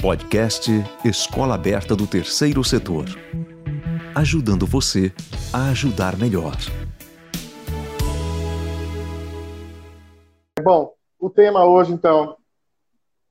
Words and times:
Podcast 0.00 0.70
Escola 1.04 1.56
Aberta 1.56 1.96
do 1.96 2.06
Terceiro 2.06 2.62
Setor. 2.62 3.06
Ajudando 4.14 4.64
você 4.64 5.12
a 5.52 5.70
ajudar 5.70 6.16
melhor. 6.16 6.54
Bom, 10.62 10.92
o 11.18 11.28
tema 11.28 11.64
hoje, 11.64 11.92
então, 11.92 12.36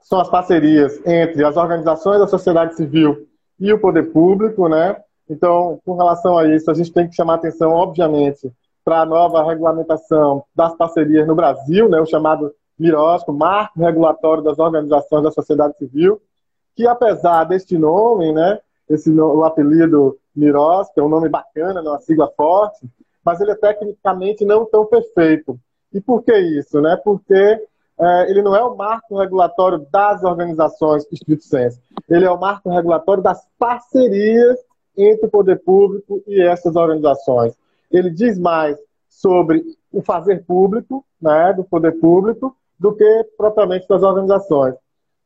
são 0.02 0.20
as 0.20 0.30
parcerias 0.30 1.00
entre 1.06 1.46
as 1.46 1.56
organizações 1.56 2.20
da 2.20 2.28
sociedade 2.28 2.76
civil 2.76 3.26
e 3.58 3.72
o 3.72 3.80
poder 3.80 4.12
público, 4.12 4.68
né? 4.68 4.98
Então, 5.30 5.80
com 5.86 5.96
relação 5.96 6.38
a 6.38 6.54
isso, 6.54 6.70
a 6.70 6.74
gente 6.74 6.92
tem 6.92 7.08
que 7.08 7.16
chamar 7.16 7.36
atenção, 7.36 7.72
obviamente, 7.72 8.52
para 8.84 9.04
a 9.04 9.06
nova 9.06 9.42
regulamentação 9.42 10.44
das 10.54 10.76
parcerias 10.76 11.26
no 11.26 11.34
Brasil, 11.34 11.88
né? 11.88 12.02
O 12.02 12.06
chamado 12.06 12.54
MIROSCO, 12.78 13.32
Marco 13.32 13.80
Regulatório 13.80 14.44
das 14.44 14.60
Organizações 14.60 15.24
da 15.24 15.32
Sociedade 15.32 15.78
Civil, 15.78 16.22
que 16.78 16.88
apesar 16.88 17.44
deste 17.46 17.76
nome, 17.76 18.32
né, 18.32 18.60
esse, 18.88 19.10
o 19.12 19.44
apelido 19.44 20.16
Miros, 20.36 20.88
que 20.94 21.00
é 21.00 21.04
um 21.04 21.10
nome 21.10 21.28
bacana, 21.28 21.82
né, 21.82 21.90
uma 21.90 22.00
sigla 22.00 22.32
forte, 22.38 22.88
mas 23.26 23.42
ele 23.42 23.52
é 23.52 23.56
tecnicamente 23.56 24.46
não 24.46 24.64
tão 24.64 24.86
perfeito. 24.86 25.60
E 25.92 26.00
por 26.00 26.22
que 26.22 26.38
isso? 26.38 26.80
Né? 26.80 26.96
Porque 27.04 27.34
é, 27.34 28.30
ele 28.30 28.44
não 28.44 28.56
é 28.56 28.64
o 28.64 28.76
marco 28.76 29.18
regulatório 29.18 29.88
das 29.92 30.24
organizações 30.24 31.04
estrito 31.12 31.44
senso. 31.44 31.82
Ele 32.08 32.26
é 32.26 32.32
o 32.32 32.40
marco 32.40 32.70
regulatório 32.70 33.24
das 33.24 33.44
parcerias 33.58 34.60
entre 34.96 35.26
o 35.26 35.32
poder 35.32 35.60
público 35.64 36.22
e 36.28 36.40
essas 36.40 36.76
organizações. 36.76 37.58
Ele 37.92 38.12
diz 38.12 38.38
mais 38.38 38.78
sobre 39.10 39.64
o 39.92 40.04
fazer 40.04 40.46
público, 40.46 41.04
né, 41.20 41.54
do 41.54 41.64
poder 41.64 41.94
público, 42.00 42.56
do 42.80 42.94
que 42.94 43.26
propriamente 43.36 43.88
das 43.88 44.04
organizações. 44.04 44.76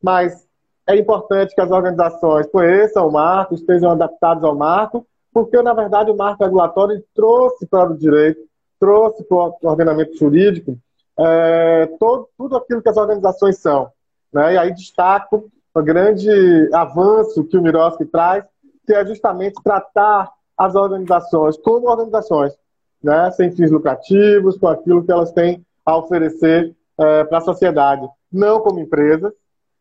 Mas 0.01 0.47
é 0.87 0.95
importante 0.95 1.53
que 1.53 1.61
as 1.61 1.71
organizações 1.71 2.47
conheçam 2.47 3.07
o 3.07 3.11
marco, 3.11 3.55
estejam 3.55 3.91
adaptados 3.91 4.43
ao 4.43 4.55
marco, 4.55 5.05
porque, 5.33 5.61
na 5.61 5.73
verdade, 5.73 6.11
o 6.11 6.17
marco 6.17 6.43
regulatório 6.43 7.03
trouxe 7.15 7.65
para 7.65 7.91
o 7.91 7.97
direito, 7.97 8.41
trouxe 8.79 9.23
para 9.23 9.37
o 9.37 9.57
ordenamento 9.63 10.17
jurídico 10.17 10.77
é, 11.17 11.85
todo, 11.99 12.27
tudo 12.37 12.57
aquilo 12.57 12.81
que 12.81 12.89
as 12.89 12.97
organizações 12.97 13.57
são. 13.57 13.89
Né? 14.33 14.55
E 14.55 14.57
aí 14.57 14.73
destaco 14.73 15.49
o 15.73 15.81
grande 15.81 16.29
avanço 16.73 17.45
que 17.45 17.57
o 17.57 17.61
Miroski 17.61 18.05
traz, 18.05 18.43
que 18.85 18.93
é 18.93 19.05
justamente 19.05 19.61
tratar 19.63 20.29
as 20.57 20.75
organizações 20.75 21.57
como 21.57 21.89
organizações, 21.89 22.53
né? 23.01 23.31
sem 23.31 23.51
fins 23.51 23.71
lucrativos, 23.71 24.57
com 24.57 24.67
aquilo 24.67 25.03
que 25.03 25.11
elas 25.11 25.31
têm 25.31 25.65
a 25.85 25.97
oferecer 25.97 26.75
é, 26.97 27.23
para 27.23 27.37
a 27.37 27.41
sociedade, 27.41 28.07
não 28.31 28.59
como 28.59 28.79
empresas, 28.79 29.31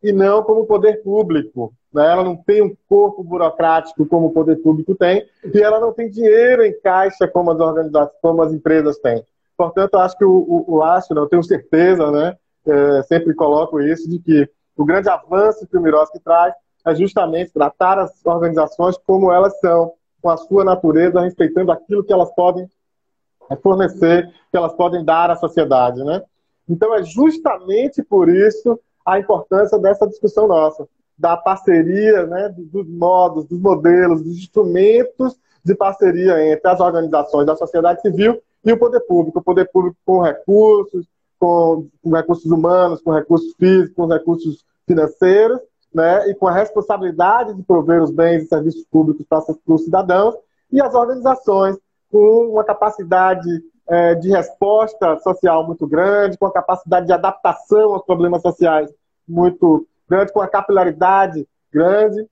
e 0.03 0.13
não 0.13 0.43
como 0.43 0.67
poder 0.67 1.03
público. 1.03 1.73
Né? 1.93 2.11
Ela 2.11 2.25
não 2.25 2.37
tem 2.37 2.63
um 2.63 2.75
corpo 2.89 3.23
burocrático 3.23 4.07
como 4.07 4.29
o 4.29 4.33
poder 4.33 4.57
público 4.57 4.95
tem 4.95 5.27
e 5.53 5.61
ela 5.61 5.81
não 5.81 5.93
tem 5.93 6.09
dinheiro 6.09 6.65
em 6.65 6.79
caixa 6.81 7.27
como 7.29 7.51
as 7.51 7.61
organizações, 7.61 8.17
como 8.23 8.43
as 8.43 8.53
empresas 8.53 8.99
têm. 8.99 9.25
Portanto, 9.57 9.97
acho 9.97 10.17
que 10.17 10.25
o, 10.25 10.31
o, 10.31 10.77
o 10.77 10.83
acho, 10.83 11.15
não 11.15 11.29
tenho 11.29 11.43
certeza, 11.43 12.11
né? 12.11 12.37
É, 12.67 13.03
sempre 13.03 13.35
coloco 13.35 13.81
isso 13.81 14.09
de 14.09 14.19
que 14.19 14.49
o 14.77 14.85
grande 14.85 15.09
avanço 15.09 15.67
que 15.67 15.77
o 15.77 15.81
Miroski 15.81 16.19
traz 16.21 16.55
é 16.87 16.95
justamente 16.95 17.53
tratar 17.53 17.99
as 17.99 18.25
organizações 18.25 18.97
como 19.07 19.31
elas 19.31 19.59
são, 19.61 19.93
com 20.23 20.31
a 20.31 20.37
sua 20.37 20.65
natureza, 20.65 21.21
respeitando 21.21 21.73
aquilo 21.73 22.05
que 22.05 22.13
elas 22.13 22.35
podem 22.35 22.67
fornecer, 23.63 24.31
que 24.51 24.57
elas 24.57 24.73
podem 24.75 25.05
dar 25.05 25.31
à 25.31 25.37
sociedade, 25.37 26.03
né? 26.05 26.23
Então 26.69 26.95
é 26.95 27.03
justamente 27.03 28.03
por 28.03 28.29
isso 28.29 28.79
a 29.05 29.19
importância 29.19 29.79
dessa 29.79 30.07
discussão 30.07 30.47
nossa, 30.47 30.87
da 31.19 31.37
parceria, 31.37 32.27
né, 32.27 32.49
dos 32.57 32.89
modos, 32.89 33.45
dos 33.45 33.61
modelos, 33.61 34.23
dos 34.23 34.39
instrumentos 34.39 35.39
de 35.63 35.75
parceria 35.75 36.53
entre 36.53 36.71
as 36.71 36.81
organizações 36.81 37.47
da 37.47 37.57
sociedade 37.57 38.01
civil 38.01 38.41
e 38.65 38.73
o 38.73 38.79
poder 38.79 39.01
público. 39.01 39.39
O 39.39 39.43
poder 39.43 39.71
público 39.71 39.97
com 40.05 40.21
recursos, 40.21 41.07
com, 41.39 41.89
com 42.03 42.11
recursos 42.11 42.51
humanos, 42.51 43.03
com 43.03 43.13
recursos 43.13 43.55
físicos, 43.59 43.95
com 43.95 44.07
recursos 44.07 44.65
financeiros, 44.87 45.61
né, 45.93 46.31
e 46.31 46.35
com 46.35 46.47
a 46.47 46.53
responsabilidade 46.53 47.55
de 47.55 47.63
prover 47.63 48.03
os 48.03 48.11
bens 48.11 48.45
e 48.45 48.47
serviços 48.47 48.85
públicos 48.91 49.27
para 49.29 49.43
os 49.67 49.85
cidadãos, 49.85 50.35
e 50.73 50.81
as 50.81 50.95
organizações 50.95 51.77
com 52.11 52.53
uma 52.53 52.65
capacidade 52.65 53.49
é, 53.91 54.15
de 54.15 54.31
resposta 54.31 55.19
social 55.19 55.67
muito 55.67 55.85
grande, 55.85 56.39
com 56.39 56.47
a 56.47 56.53
capacidade 56.53 57.07
de 57.07 57.13
adaptação 57.13 57.93
aos 57.93 58.05
problemas 58.05 58.41
sociais 58.41 58.89
muito 59.29 59.85
grande, 60.09 60.33
com 60.33 60.41
a 60.41 60.47
capilaridade 60.47 61.47
grande. 61.73 62.25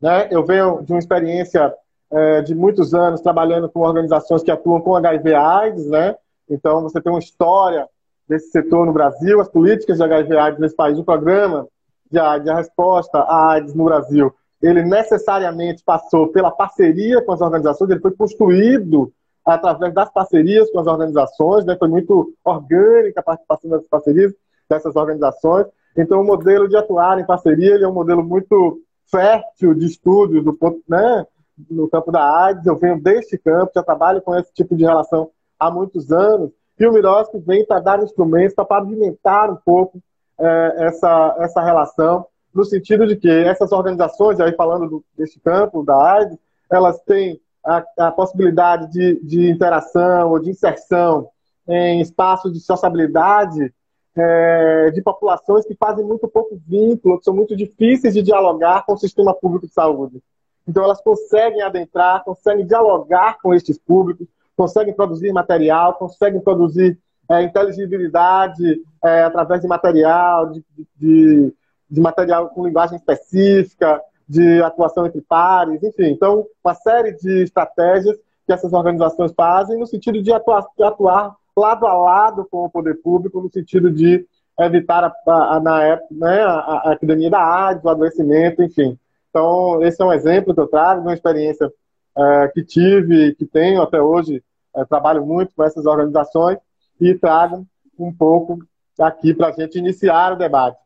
Né? 0.00 0.28
Eu 0.30 0.44
venho 0.46 0.80
de 0.82 0.92
uma 0.92 1.00
experiência 1.00 1.74
é, 2.10 2.42
de 2.42 2.54
muitos 2.54 2.94
anos 2.94 3.20
trabalhando 3.20 3.68
com 3.68 3.80
organizações 3.80 4.44
que 4.44 4.52
atuam 4.52 4.80
com 4.80 4.94
HIV/AIDS, 4.94 5.86
né? 5.88 6.16
Então 6.48 6.80
você 6.82 7.00
tem 7.00 7.12
uma 7.12 7.18
história 7.18 7.86
desse 8.28 8.50
setor 8.50 8.86
no 8.86 8.92
Brasil, 8.92 9.40
as 9.40 9.48
políticas 9.48 9.98
de 9.98 10.04
HIV/AIDS 10.04 10.60
nesse 10.60 10.76
país, 10.76 10.96
o 10.96 11.04
programa 11.04 11.66
de 12.10 12.18
a 12.18 12.54
resposta 12.54 13.18
à 13.18 13.50
AIDS 13.52 13.74
no 13.74 13.84
Brasil, 13.84 14.32
ele 14.62 14.82
necessariamente 14.82 15.82
passou 15.84 16.28
pela 16.28 16.50
parceria 16.50 17.20
com 17.20 17.32
as 17.32 17.40
organizações, 17.40 17.90
ele 17.90 18.00
foi 18.00 18.12
construído 18.12 19.12
através 19.54 19.94
das 19.94 20.12
parcerias 20.12 20.70
com 20.70 20.78
as 20.78 20.86
organizações, 20.86 21.64
né? 21.64 21.74
foi 21.78 21.88
muito 21.88 22.34
orgânica 22.44 23.20
a 23.20 23.22
participação 23.22 23.70
das 23.70 23.88
parcerias 23.88 24.34
dessas 24.68 24.94
organizações. 24.94 25.66
Então, 25.96 26.20
o 26.20 26.24
modelo 26.24 26.68
de 26.68 26.76
atuar 26.76 27.18
em 27.18 27.24
parceria 27.24 27.76
é 27.76 27.88
um 27.88 27.94
modelo 27.94 28.22
muito 28.22 28.80
fértil 29.10 29.72
de 29.72 29.86
estudos 29.86 30.44
do 30.44 30.52
ponto, 30.52 30.82
né, 30.86 31.26
no 31.70 31.88
campo 31.88 32.12
da 32.12 32.44
AIDS. 32.44 32.66
Eu 32.66 32.76
venho 32.76 33.00
deste 33.00 33.38
campo, 33.38 33.72
já 33.74 33.82
trabalho 33.82 34.20
com 34.20 34.36
esse 34.36 34.52
tipo 34.52 34.76
de 34.76 34.84
relação 34.84 35.30
há 35.58 35.70
muitos 35.70 36.12
anos. 36.12 36.50
E 36.78 36.86
o 36.86 36.92
Miroski 36.92 37.38
vem 37.38 37.64
para 37.64 37.80
dar 37.80 38.02
instrumentos 38.02 38.54
para 38.54 38.66
pavimentar 38.66 39.50
um 39.50 39.56
pouco 39.56 39.98
é, 40.38 40.74
essa, 40.86 41.36
essa 41.40 41.64
relação, 41.64 42.26
no 42.54 42.64
sentido 42.64 43.06
de 43.06 43.16
que 43.16 43.30
essas 43.30 43.72
organizações, 43.72 44.38
aí 44.38 44.54
falando 44.54 44.88
do, 44.88 45.04
deste 45.16 45.40
campo 45.40 45.82
da 45.82 45.96
AIDS, 45.96 46.38
elas 46.70 47.00
têm 47.00 47.40
a, 47.64 47.84
a 47.98 48.12
possibilidade 48.12 48.90
de, 48.90 49.20
de 49.22 49.50
interação 49.50 50.30
ou 50.30 50.38
de 50.38 50.50
inserção 50.50 51.28
em 51.68 52.00
espaços 52.00 52.52
de 52.52 52.60
sociabilidade 52.60 53.72
é, 54.16 54.90
de 54.90 55.02
populações 55.02 55.64
que 55.64 55.74
fazem 55.74 56.04
muito 56.04 56.26
pouco 56.26 56.60
vínculo, 56.66 57.18
que 57.18 57.24
são 57.24 57.34
muito 57.34 57.54
difíceis 57.54 58.14
de 58.14 58.22
dialogar 58.22 58.84
com 58.84 58.94
o 58.94 58.98
sistema 58.98 59.34
público 59.34 59.66
de 59.66 59.72
saúde. 59.72 60.20
Então, 60.66 60.82
elas 60.82 61.00
conseguem 61.00 61.62
adentrar, 61.62 62.24
conseguem 62.24 62.66
dialogar 62.66 63.38
com 63.40 63.54
estes 63.54 63.78
públicos, 63.78 64.26
conseguem 64.56 64.92
produzir 64.92 65.32
material, 65.32 65.94
conseguem 65.94 66.40
produzir 66.40 66.98
é, 67.30 67.42
inteligibilidade 67.42 68.82
é, 69.04 69.22
através 69.22 69.60
de 69.60 69.68
material, 69.68 70.50
de, 70.50 70.64
de, 70.96 71.54
de 71.88 72.00
material 72.00 72.48
com 72.48 72.66
linguagem 72.66 72.96
específica, 72.96 74.02
de 74.28 74.62
atuação 74.62 75.06
entre 75.06 75.20
pares, 75.22 75.82
enfim. 75.82 76.10
Então, 76.10 76.46
uma 76.62 76.74
série 76.74 77.12
de 77.12 77.42
estratégias 77.42 78.16
que 78.46 78.52
essas 78.52 78.72
organizações 78.72 79.32
fazem 79.32 79.78
no 79.78 79.86
sentido 79.86 80.22
de 80.22 80.32
atuar, 80.32 80.66
de 80.76 80.84
atuar 80.84 81.34
lado 81.56 81.86
a 81.86 81.94
lado 81.94 82.46
com 82.50 82.64
o 82.64 82.70
poder 82.70 83.00
público, 83.02 83.40
no 83.40 83.50
sentido 83.50 83.90
de 83.90 84.26
evitar 84.60 85.04
a, 85.04 85.32
a, 85.56 85.60
na 85.60 85.82
época, 85.82 86.08
né, 86.10 86.42
a, 86.42 86.88
a, 86.88 86.92
epidemia 86.92 87.30
da 87.30 87.66
AIDS, 87.66 87.84
o 87.84 87.88
adoecimento, 87.88 88.62
enfim. 88.62 88.98
Então, 89.30 89.82
esse 89.82 90.02
é 90.02 90.04
um 90.04 90.12
exemplo 90.12 90.54
que 90.54 90.60
eu 90.60 90.66
trago 90.66 91.02
uma 91.02 91.14
experiência 91.14 91.70
é, 92.16 92.48
que 92.48 92.64
tive, 92.64 93.34
que 93.34 93.46
tenho 93.46 93.80
até 93.82 94.00
hoje, 94.00 94.42
é, 94.74 94.84
trabalho 94.84 95.24
muito 95.24 95.54
com 95.54 95.62
essas 95.62 95.86
organizações 95.86 96.58
e 97.00 97.14
trago 97.14 97.66
um 97.98 98.12
pouco 98.12 98.58
aqui 98.98 99.32
para 99.32 99.48
a 99.48 99.52
gente 99.52 99.78
iniciar 99.78 100.32
o 100.32 100.36
debate. 100.36 100.78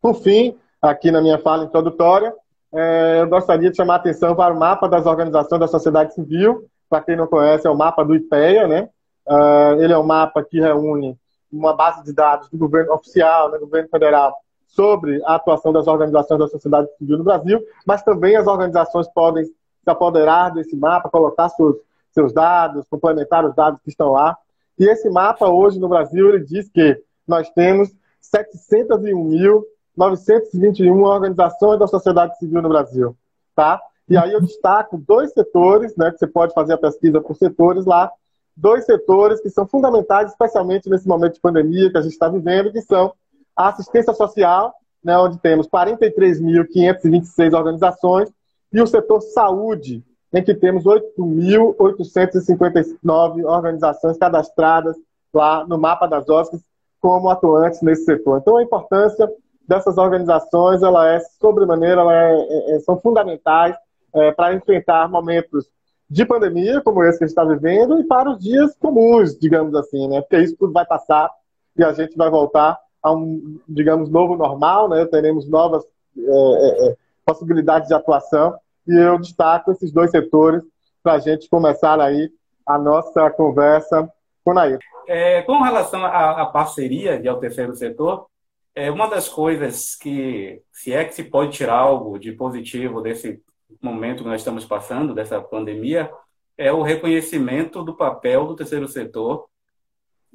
Por 0.00 0.14
fim, 0.14 0.56
aqui 0.80 1.10
na 1.12 1.20
minha 1.20 1.38
fala 1.38 1.64
introdutória, 1.64 2.34
é, 2.74 3.20
eu 3.20 3.28
gostaria 3.28 3.70
de 3.70 3.76
chamar 3.76 3.94
a 3.94 3.96
atenção 3.96 4.34
para 4.34 4.54
o 4.54 4.58
mapa 4.58 4.88
das 4.88 5.04
organizações 5.04 5.60
da 5.60 5.68
sociedade 5.68 6.14
civil. 6.14 6.66
Para 6.88 7.02
quem 7.02 7.16
não 7.16 7.26
conhece, 7.26 7.66
é 7.66 7.70
o 7.70 7.76
mapa 7.76 8.04
do 8.04 8.14
IPEA, 8.14 8.66
né? 8.66 8.88
Uh, 9.26 9.80
ele 9.80 9.92
é 9.92 9.98
um 9.98 10.02
mapa 10.02 10.42
que 10.42 10.60
reúne 10.60 11.16
uma 11.50 11.74
base 11.74 12.02
de 12.02 12.12
dados 12.12 12.48
do 12.48 12.58
governo 12.58 12.92
oficial, 12.94 13.50
né, 13.50 13.58
do 13.58 13.66
governo 13.66 13.88
federal, 13.88 14.34
sobre 14.66 15.22
a 15.24 15.34
atuação 15.34 15.72
das 15.72 15.86
organizações 15.86 16.40
da 16.40 16.48
sociedade 16.48 16.88
civil 16.96 17.18
no 17.18 17.24
Brasil, 17.24 17.60
mas 17.86 18.02
também 18.02 18.36
as 18.36 18.46
organizações 18.46 19.06
podem 19.08 19.44
se 19.44 19.52
apoderar 19.86 20.52
desse 20.52 20.74
mapa, 20.74 21.10
colocar 21.10 21.50
seus, 21.50 21.76
seus 22.10 22.32
dados, 22.32 22.86
complementar 22.88 23.44
os 23.44 23.54
dados 23.54 23.80
que 23.82 23.90
estão 23.90 24.12
lá. 24.12 24.36
E 24.78 24.84
esse 24.88 25.10
mapa, 25.10 25.46
hoje 25.46 25.78
no 25.78 25.88
Brasil, 25.88 26.30
ele 26.30 26.44
diz 26.44 26.70
que 26.70 27.00
nós 27.28 27.50
temos 27.50 27.90
701.921 29.98 31.02
organizações 31.02 31.78
da 31.78 31.86
sociedade 31.86 32.38
civil 32.38 32.62
no 32.62 32.68
Brasil. 32.68 33.16
Tá? 33.54 33.80
E 34.08 34.16
aí 34.16 34.32
eu 34.32 34.40
destaco 34.40 34.96
dois 34.98 35.32
setores, 35.32 35.94
né, 35.96 36.10
que 36.10 36.18
você 36.18 36.26
pode 36.26 36.52
fazer 36.54 36.72
a 36.74 36.78
pesquisa 36.78 37.20
por 37.20 37.36
setores 37.36 37.84
lá, 37.84 38.10
dois 38.56 38.84
setores 38.84 39.40
que 39.40 39.48
são 39.48 39.64
fundamentais, 39.66 40.30
especialmente 40.30 40.90
nesse 40.90 41.08
momento 41.08 41.34
de 41.34 41.40
pandemia 41.40 41.90
que 41.90 41.98
a 41.98 42.02
gente 42.02 42.12
está 42.12 42.28
vivendo, 42.28 42.72
que 42.72 42.82
são 42.82 43.12
a 43.56 43.68
assistência 43.68 44.12
social, 44.12 44.74
né, 45.02 45.16
onde 45.18 45.38
temos 45.38 45.66
43.526 45.68 47.56
organizações, 47.56 48.30
e 48.72 48.80
o 48.80 48.86
setor 48.86 49.20
saúde, 49.20 50.04
em 50.32 50.42
que 50.42 50.54
temos 50.54 50.84
8.859 50.84 53.44
organizações 53.44 54.16
cadastradas 54.16 54.96
lá 55.32 55.66
no 55.66 55.78
mapa 55.78 56.06
das 56.06 56.28
OSCs 56.28 56.62
como 57.00 57.28
atuantes 57.28 57.82
nesse 57.82 58.04
setor. 58.04 58.38
Então, 58.38 58.56
a 58.56 58.62
importância 58.62 59.28
dessas 59.66 59.98
organizações, 59.98 60.82
ela 60.82 61.08
é 61.12 61.20
sobremaneira, 61.40 62.00
ela 62.00 62.14
é, 62.14 62.34
é, 62.34 62.76
é 62.76 62.80
são 62.80 62.98
fundamentais 62.98 63.76
é, 64.14 64.32
para 64.32 64.54
enfrentar 64.54 65.08
momentos 65.08 65.66
de 66.08 66.26
pandemia, 66.26 66.80
como 66.82 67.02
esse 67.02 67.18
que 67.18 67.24
a 67.24 67.26
gente 67.26 67.38
está 67.38 67.44
vivendo, 67.44 67.98
e 68.00 68.04
para 68.04 68.30
os 68.30 68.38
dias 68.38 68.76
comuns, 68.78 69.38
digamos 69.38 69.74
assim, 69.74 70.08
né? 70.08 70.20
Porque 70.20 70.38
isso 70.38 70.56
tudo 70.58 70.72
vai 70.72 70.84
passar 70.84 71.30
e 71.76 71.82
a 71.82 71.92
gente 71.92 72.16
vai 72.16 72.28
voltar 72.28 72.78
a 73.02 73.12
um, 73.12 73.58
digamos, 73.66 74.10
novo 74.10 74.36
normal, 74.36 74.88
né? 74.88 75.06
Teremos 75.06 75.48
novas 75.48 75.82
é, 76.18 76.96
possibilidades 77.24 77.88
de 77.88 77.94
atuação 77.94 78.54
e 78.86 78.94
eu 78.94 79.18
destaco 79.18 79.72
esses 79.72 79.90
dois 79.90 80.10
setores 80.10 80.62
para 81.02 81.14
a 81.14 81.18
gente 81.18 81.48
começar 81.48 82.00
aí 82.00 82.30
a 82.66 82.78
nossa 82.78 83.30
conversa 83.30 84.08
com 84.44 84.54
Nair. 84.54 84.78
É, 85.08 85.42
com 85.42 85.60
relação 85.62 86.04
à, 86.04 86.42
à, 86.42 86.46
parceria 86.46 87.18
de 87.18 87.28
ao 87.28 87.38
terceiro 87.38 87.74
setor, 87.74 88.26
é 88.74 88.90
uma 88.90 89.06
das 89.06 89.28
coisas 89.28 89.94
que, 89.96 90.62
se 90.72 90.92
é 90.92 91.04
que 91.04 91.14
se 91.14 91.24
pode 91.24 91.52
tirar 91.52 91.74
algo 91.76 92.18
de 92.18 92.32
positivo 92.32 93.00
desse 93.00 93.42
momento 93.80 94.22
que 94.22 94.28
nós 94.28 94.40
estamos 94.40 94.64
passando, 94.64 95.14
dessa 95.14 95.40
pandemia, 95.40 96.10
é 96.56 96.72
o 96.72 96.82
reconhecimento 96.82 97.82
do 97.82 97.96
papel 97.96 98.46
do 98.46 98.56
terceiro 98.56 98.88
setor 98.88 99.46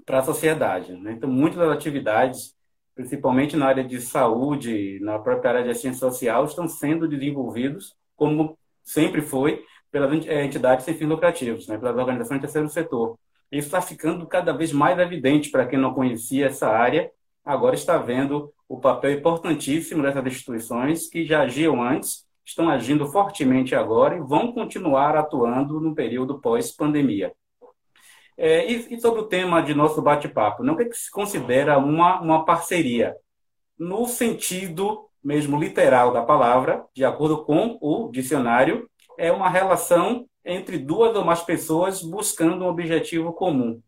para 0.06 0.20
a 0.20 0.24
sociedade. 0.24 0.94
Né? 0.94 1.14
Então, 1.14 1.30
muitas 1.30 1.60
das 1.60 1.72
atividades, 1.72 2.56
principalmente 2.96 3.56
na 3.56 3.68
área 3.68 3.84
de 3.84 4.00
saúde, 4.02 5.00
na 5.02 5.20
própria 5.20 5.52
área 5.52 5.64
de 5.64 5.70
assistência 5.70 6.00
social, 6.00 6.46
estão 6.46 6.68
sendo 6.68 7.08
desenvolvidos 7.08 7.96
como 8.16 8.58
sempre 8.84 9.22
foi, 9.22 9.64
pelas 9.92 10.26
eh, 10.26 10.44
entidades 10.44 10.86
sem 10.86 10.96
fins 10.96 11.08
lucrativos, 11.08 11.68
né, 11.68 11.78
pelas 11.78 11.96
organizações 11.96 12.40
do 12.40 12.42
terceiro 12.42 12.70
setor. 12.70 13.18
Isso 13.52 13.68
está 13.68 13.82
ficando 13.82 14.26
cada 14.26 14.52
vez 14.52 14.72
mais 14.72 14.98
evidente 15.00 15.50
para 15.50 15.66
quem 15.66 15.80
não 15.80 15.94
conhecia 15.94 16.48
essa 16.48 16.68
área, 16.68 17.12
agora 17.48 17.76
está 17.76 17.98
vendo 17.98 18.54
o 18.68 18.80
papel 18.80 19.14
importantíssimo 19.14 20.04
dessas 20.04 20.26
instituições 20.26 21.08
que 21.08 21.26
já 21.26 21.42
agiam 21.42 21.82
antes, 21.82 22.26
estão 22.46 22.70
agindo 22.70 23.08
fortemente 23.08 23.74
agora 23.74 24.18
e 24.18 24.20
vão 24.20 24.52
continuar 24.52 25.16
atuando 25.16 25.80
no 25.80 25.96
período 25.96 26.40
pós-pandemia. 26.40 27.34
É, 28.38 28.72
e, 28.72 28.94
e, 28.94 29.02
sobre 29.02 29.22
o 29.22 29.28
tema 29.28 29.62
de 29.62 29.74
nosso 29.74 30.02
bate-papo, 30.02 30.64
não 30.64 30.76
né, 30.76 30.84
é 30.84 30.90
que 30.90 30.96
se 30.96 31.10
considera 31.10 31.78
uma, 31.78 32.22
uma 32.22 32.46
parceria? 32.46 33.16
No 33.80 34.06
sentido 34.06 35.10
mesmo 35.24 35.60
literal 35.60 36.14
da 36.14 36.22
palavra, 36.22 36.86
de 36.94 37.04
acordo 37.04 37.44
com 37.44 37.78
o 37.82 38.10
dicionário, 38.12 38.90
é 39.18 39.32
uma 39.32 39.50
relação 39.50 40.28
entre 40.46 40.78
duas 40.78 41.16
ou 41.16 41.26
mais 41.26 41.42
pessoas 41.42 42.02
buscando 42.02 42.64
um 42.64 42.70
objetivo 42.70 43.34
comum. 43.34 43.82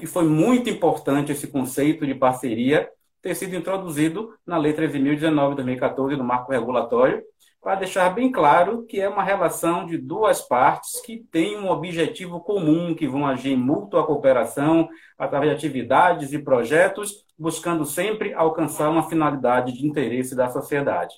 E 0.00 0.06
foi 0.06 0.24
muito 0.24 0.70
importante 0.70 1.32
esse 1.32 1.46
conceito 1.48 2.06
de 2.06 2.14
parceria 2.14 2.88
ter 3.20 3.34
sido 3.34 3.56
introduzido 3.56 4.34
na 4.46 4.56
Lei 4.56 4.72
13.019 4.72 5.50
de 5.50 5.56
2014 5.56 6.16
do 6.16 6.24
Marco 6.24 6.52
Regulatório, 6.52 7.22
para 7.60 7.74
deixar 7.74 8.08
bem 8.10 8.30
claro 8.30 8.84
que 8.86 9.00
é 9.00 9.08
uma 9.08 9.22
relação 9.22 9.84
de 9.84 9.98
duas 9.98 10.40
partes 10.40 11.00
que 11.00 11.18
têm 11.30 11.58
um 11.58 11.68
objetivo 11.68 12.40
comum, 12.40 12.94
que 12.94 13.08
vão 13.08 13.26
agir 13.26 13.52
em 13.52 13.56
mútua 13.56 14.06
cooperação, 14.06 14.88
através 15.18 15.50
de 15.50 15.56
atividades 15.56 16.32
e 16.32 16.38
projetos, 16.38 17.26
buscando 17.36 17.84
sempre 17.84 18.32
alcançar 18.32 18.88
uma 18.88 19.08
finalidade 19.08 19.72
de 19.72 19.86
interesse 19.86 20.36
da 20.36 20.48
sociedade. 20.48 21.16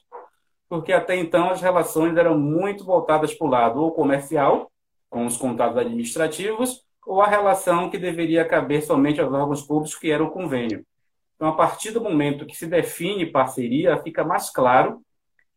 Porque 0.69 0.93
até 0.93 1.17
então 1.17 1.51
as 1.51 1.61
relações 1.61 2.17
eram 2.17 2.39
muito 2.39 2.85
voltadas 2.85 3.35
para 3.35 3.47
o 3.47 3.51
lado 3.51 3.83
ou 3.83 3.93
comercial, 3.93 4.71
com 5.11 5.27
os 5.27 5.37
contratos 5.37 5.77
administrativos, 5.77 6.83
ou 7.11 7.21
a 7.21 7.27
relação 7.27 7.91
que 7.91 7.99
deveria 7.99 8.45
caber 8.45 8.83
somente 8.83 9.21
aos 9.21 9.33
órgãos 9.33 9.63
públicos, 9.63 9.99
que 9.99 10.13
era 10.13 10.23
o 10.23 10.31
convênio. 10.31 10.87
Então, 11.35 11.49
a 11.49 11.57
partir 11.57 11.91
do 11.91 12.01
momento 12.01 12.47
que 12.47 12.57
se 12.57 12.69
define 12.69 13.27
parceria, 13.27 14.01
fica 14.01 14.23
mais 14.23 14.49
claro 14.49 15.03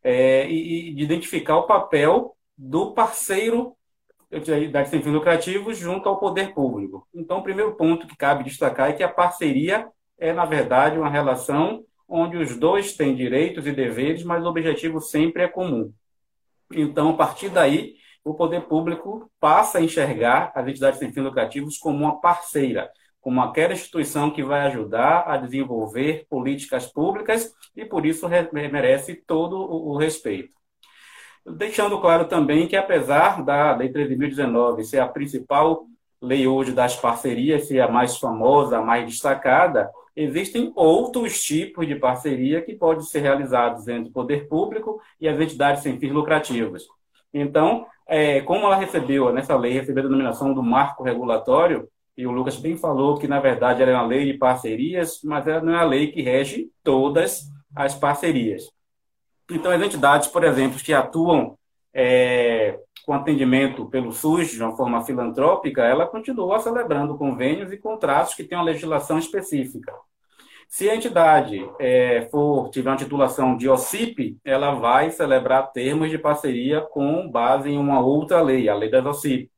é, 0.03 0.50
e, 0.50 0.91
de 0.95 1.03
identificar 1.03 1.57
o 1.57 1.67
papel 1.67 2.35
do 2.57 2.95
parceiro 2.95 3.77
da 4.71 4.83
sem 4.83 5.00
fins 5.00 5.13
lucrativos 5.13 5.77
junto 5.77 6.09
ao 6.09 6.17
poder 6.19 6.55
público. 6.55 7.07
Então, 7.13 7.38
o 7.38 7.44
primeiro 7.44 7.75
ponto 7.75 8.07
que 8.07 8.17
cabe 8.17 8.44
destacar 8.44 8.89
é 8.89 8.94
que 8.94 9.03
a 9.03 9.07
parceria 9.07 9.88
é, 10.17 10.33
na 10.33 10.45
verdade, 10.45 10.97
uma 10.97 11.07
relação 11.07 11.85
onde 12.07 12.35
os 12.35 12.57
dois 12.57 12.95
têm 12.95 13.13
direitos 13.13 13.67
e 13.67 13.71
deveres, 13.71 14.23
mas 14.23 14.44
o 14.44 14.50
objetivo 14.50 15.00
sempre 15.00 15.44
é 15.44 15.47
comum. 15.47 15.94
Então, 16.71 17.09
a 17.09 17.13
partir 17.13 17.50
daí, 17.50 17.94
o 18.23 18.33
poder 18.33 18.61
público 18.61 19.29
passa 19.39 19.77
a 19.77 19.81
enxergar 19.81 20.51
as 20.55 20.67
entidades 20.67 20.99
sem 20.99 21.11
fins 21.11 21.23
lucrativos 21.23 21.77
como 21.77 22.05
uma 22.05 22.21
parceira, 22.21 22.89
como 23.19 23.41
aquela 23.41 23.73
instituição 23.73 24.31
que 24.31 24.43
vai 24.43 24.61
ajudar 24.67 25.23
a 25.27 25.37
desenvolver 25.37 26.25
políticas 26.29 26.85
públicas 26.85 27.53
e, 27.75 27.85
por 27.85 28.05
isso, 28.05 28.27
merece 28.51 29.15
todo 29.15 29.57
o 29.57 29.97
respeito. 29.97 30.53
Deixando 31.45 31.99
claro 31.99 32.25
também 32.25 32.67
que, 32.67 32.75
apesar 32.75 33.43
da 33.43 33.75
Lei 33.75 33.91
13.019 33.91 34.83
ser 34.83 34.99
a 34.99 35.07
principal 35.07 35.85
lei 36.21 36.47
hoje 36.47 36.71
das 36.71 36.95
parcerias, 36.95 37.67
ser 37.67 37.81
a 37.81 37.91
mais 37.91 38.17
famosa, 38.17 38.77
a 38.77 38.81
mais 38.81 39.05
destacada, 39.05 39.91
existem 40.15 40.71
outros 40.73 41.43
tipos 41.43 41.85
de 41.85 41.95
parceria 41.95 42.61
que 42.61 42.75
podem 42.75 43.03
ser 43.03 43.19
realizados 43.19 43.87
entre 43.89 44.09
o 44.09 44.13
poder 44.13 44.47
público 44.47 45.01
e 45.19 45.27
as 45.27 45.37
entidades 45.37 45.83
sem 45.83 45.99
fins 45.99 46.13
lucrativos. 46.13 46.87
Então, 47.33 47.85
é, 48.07 48.41
como 48.41 48.65
ela 48.65 48.75
recebeu, 48.75 49.31
nessa 49.31 49.55
lei, 49.55 49.73
recebeu 49.73 50.03
a 50.03 50.07
denominação 50.07 50.53
do 50.53 50.61
marco 50.61 51.03
regulatório, 51.03 51.88
e 52.15 52.27
o 52.27 52.31
Lucas 52.31 52.57
bem 52.57 52.77
falou 52.77 53.17
que, 53.17 53.27
na 53.27 53.39
verdade, 53.39 53.81
ela 53.81 53.91
é 53.91 53.95
uma 53.95 54.05
lei 54.05 54.31
de 54.31 54.38
parcerias, 54.38 55.19
mas 55.23 55.47
ela 55.47 55.61
não 55.61 55.73
é 55.73 55.79
a 55.79 55.83
lei 55.83 56.11
que 56.11 56.21
rege 56.21 56.69
todas 56.83 57.50
as 57.75 57.95
parcerias. 57.95 58.69
Então, 59.50 59.71
as 59.71 59.81
entidades, 59.81 60.27
por 60.27 60.44
exemplo, 60.44 60.79
que 60.79 60.94
atuam 60.94 61.57
é, 61.94 62.79
com 63.05 63.13
atendimento 63.13 63.85
pelo 63.88 64.11
SUS 64.11 64.51
de 64.51 64.61
uma 64.61 64.75
forma 64.75 65.03
filantrópica, 65.03 65.83
ela 65.83 66.07
continua 66.07 66.59
celebrando 66.59 67.17
convênios 67.17 67.71
e 67.71 67.77
contratos 67.77 68.33
que 68.33 68.44
têm 68.44 68.57
uma 68.57 68.63
legislação 68.63 69.17
específica. 69.17 69.94
Se 70.73 70.89
a 70.89 70.95
entidade 70.95 71.63
é, 71.79 72.27
for 72.31 72.67
tiver 72.71 72.89
uma 72.89 72.97
titulação 72.97 73.55
de 73.55 73.69
OCIP, 73.69 74.39
ela 74.43 74.73
vai 74.73 75.11
celebrar 75.11 75.71
termos 75.71 76.09
de 76.09 76.17
parceria 76.17 76.81
com 76.81 77.29
base 77.29 77.69
em 77.69 77.77
uma 77.77 78.00
outra 78.00 78.41
lei, 78.41 78.67
a 78.67 78.74
lei 78.74 78.89
das 78.89 79.05
OCIP. 79.05 79.51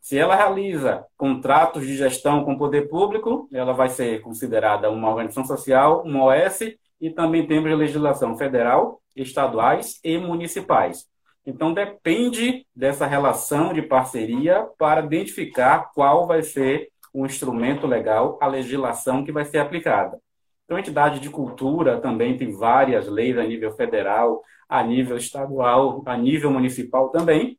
Se 0.00 0.18
ela 0.18 0.34
realiza 0.34 1.06
contratos 1.16 1.86
de 1.86 1.96
gestão 1.96 2.44
com 2.44 2.54
o 2.54 2.58
poder 2.58 2.88
público, 2.88 3.48
ela 3.52 3.72
vai 3.72 3.88
ser 3.88 4.20
considerada 4.20 4.90
uma 4.90 5.08
organização 5.08 5.44
social, 5.44 6.02
uma 6.02 6.24
OS, 6.24 6.74
e 7.00 7.08
também 7.08 7.46
temos 7.46 7.78
legislação 7.78 8.36
federal, 8.36 9.00
estaduais 9.14 10.00
e 10.02 10.18
municipais. 10.18 11.06
Então, 11.46 11.72
depende 11.72 12.66
dessa 12.74 13.06
relação 13.06 13.72
de 13.72 13.80
parceria 13.80 14.66
para 14.76 15.04
identificar 15.04 15.92
qual 15.94 16.26
vai 16.26 16.42
ser 16.42 16.88
o 17.14 17.24
instrumento 17.24 17.86
legal, 17.86 18.36
a 18.42 18.48
legislação 18.48 19.24
que 19.24 19.30
vai 19.30 19.44
ser 19.44 19.58
aplicada. 19.58 20.18
Então, 20.68 20.76
a 20.76 20.80
entidade 20.80 21.18
de 21.18 21.30
cultura 21.30 21.98
também 21.98 22.36
tem 22.36 22.52
várias 22.52 23.08
leis 23.08 23.38
a 23.38 23.42
nível 23.42 23.72
federal, 23.72 24.42
a 24.68 24.82
nível 24.82 25.16
estadual, 25.16 26.02
a 26.04 26.14
nível 26.14 26.50
municipal 26.50 27.08
também. 27.08 27.58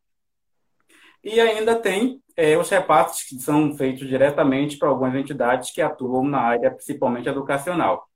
E 1.24 1.40
ainda 1.40 1.76
tem 1.76 2.22
é, 2.38 2.56
os 2.56 2.70
repartos 2.70 3.24
que 3.24 3.40
são 3.40 3.76
feitos 3.76 4.08
diretamente 4.08 4.78
para 4.78 4.90
algumas 4.90 5.16
entidades 5.16 5.72
que 5.72 5.82
atuam 5.82 6.24
na 6.24 6.40
área, 6.40 6.70
principalmente 6.70 7.28
educacional. 7.28 8.08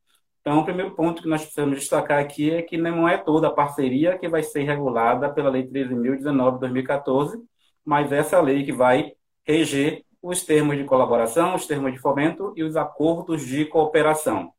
Então, 0.42 0.60
o 0.60 0.64
primeiro 0.64 0.94
ponto 0.94 1.24
que 1.24 1.28
nós 1.28 1.42
precisamos 1.42 1.80
destacar 1.80 2.20
aqui 2.20 2.52
é 2.52 2.62
que 2.62 2.78
não 2.78 3.10
é 3.10 3.18
toda 3.18 3.48
a 3.48 3.52
parceria 3.52 4.16
que 4.20 4.30
vai 4.30 4.44
ser 4.44 4.62
regulada 4.62 5.34
pela 5.34 5.50
Lei 5.50 5.64
13.019 5.68 6.54
de 6.54 6.60
2014, 6.60 7.42
mas 7.84 8.12
essa 8.12 8.40
lei 8.40 8.64
que 8.64 8.72
vai 8.72 9.14
reger 9.44 10.06
os 10.22 10.44
termos 10.46 10.78
de 10.78 10.84
colaboração, 10.84 11.56
os 11.56 11.66
termos 11.66 11.92
de 11.94 12.00
fomento 12.00 12.54
e 12.56 12.62
os 12.64 12.76
acordos 12.76 13.44
de 13.44 13.66
cooperação. 13.66 14.54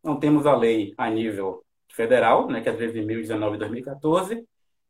Então, 0.00 0.18
temos 0.18 0.46
a 0.46 0.56
lei 0.56 0.94
a 0.96 1.08
nível 1.10 1.62
federal, 1.88 2.48
né, 2.48 2.60
que 2.60 2.68
é 2.68 2.72
13.019 2.72 3.52
de 3.52 3.58
2014, 3.58 4.44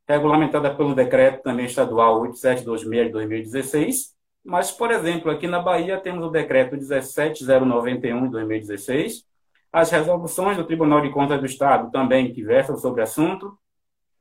regulamentada 0.09 0.75
pelo 0.75 0.95
decreto 0.95 1.43
também 1.43 1.67
estadual 1.67 2.21
8726 2.21 3.07
de 3.07 3.13
2016, 3.13 4.15
mas, 4.45 4.71
por 4.71 4.91
exemplo, 4.91 5.31
aqui 5.31 5.47
na 5.47 5.61
Bahia 5.61 6.01
temos 6.01 6.25
o 6.25 6.31
decreto 6.31 6.77
17091 6.77 8.25
de 8.25 8.31
2016, 8.31 9.25
as 9.73 9.91
resoluções 9.91 10.57
do 10.57 10.65
Tribunal 10.65 11.01
de 11.01 11.11
Contas 11.11 11.39
do 11.39 11.47
Estado 11.47 11.91
também 11.91 12.33
que 12.33 12.43
versam 12.43 12.77
sobre 12.77 13.01
o 13.01 13.05
assunto, 13.05 13.57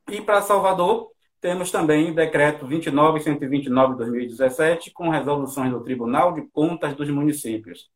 e 0.10 0.22
para 0.22 0.42
Salvador 0.42 1.10
temos 1.42 1.72
também 1.72 2.12
o 2.12 2.16
decreto 2.16 2.68
29129 2.68 3.92
de 3.94 3.98
2017, 3.98 4.92
com 4.92 5.10
resoluções 5.10 5.72
do 5.72 5.84
Tribunal 5.84 6.34
de 6.34 6.42
Contas 6.52 6.94
dos 6.94 7.10
Municípios. 7.10 7.90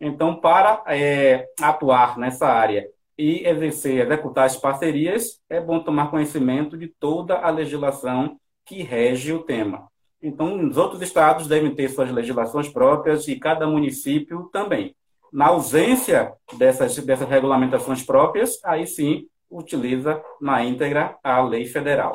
Então, 0.00 0.36
para 0.36 0.82
é, 0.86 1.46
atuar 1.60 2.18
nessa 2.18 2.46
área 2.46 2.88
e 3.16 3.44
exercer, 3.46 4.06
executar 4.06 4.46
as 4.46 4.56
parcerias, 4.56 5.40
é 5.50 5.60
bom 5.60 5.80
tomar 5.80 6.10
conhecimento 6.10 6.78
de 6.78 6.86
toda 6.86 7.38
a 7.38 7.50
legislação 7.50 8.38
que 8.64 8.82
rege 8.82 9.32
o 9.32 9.42
tema. 9.42 9.88
Então, 10.22 10.68
os 10.68 10.76
outros 10.76 11.02
estados 11.02 11.48
devem 11.48 11.74
ter 11.74 11.88
suas 11.88 12.10
legislações 12.10 12.68
próprias 12.68 13.26
e 13.26 13.38
cada 13.38 13.66
município 13.66 14.48
também. 14.52 14.94
Na 15.32 15.46
ausência 15.46 16.32
dessas, 16.56 16.96
dessas 16.98 17.28
regulamentações 17.28 18.02
próprias, 18.02 18.58
aí 18.64 18.86
sim 18.86 19.26
utiliza 19.50 20.22
na 20.40 20.64
íntegra 20.64 21.16
a 21.22 21.42
lei 21.42 21.66
federal. 21.66 22.12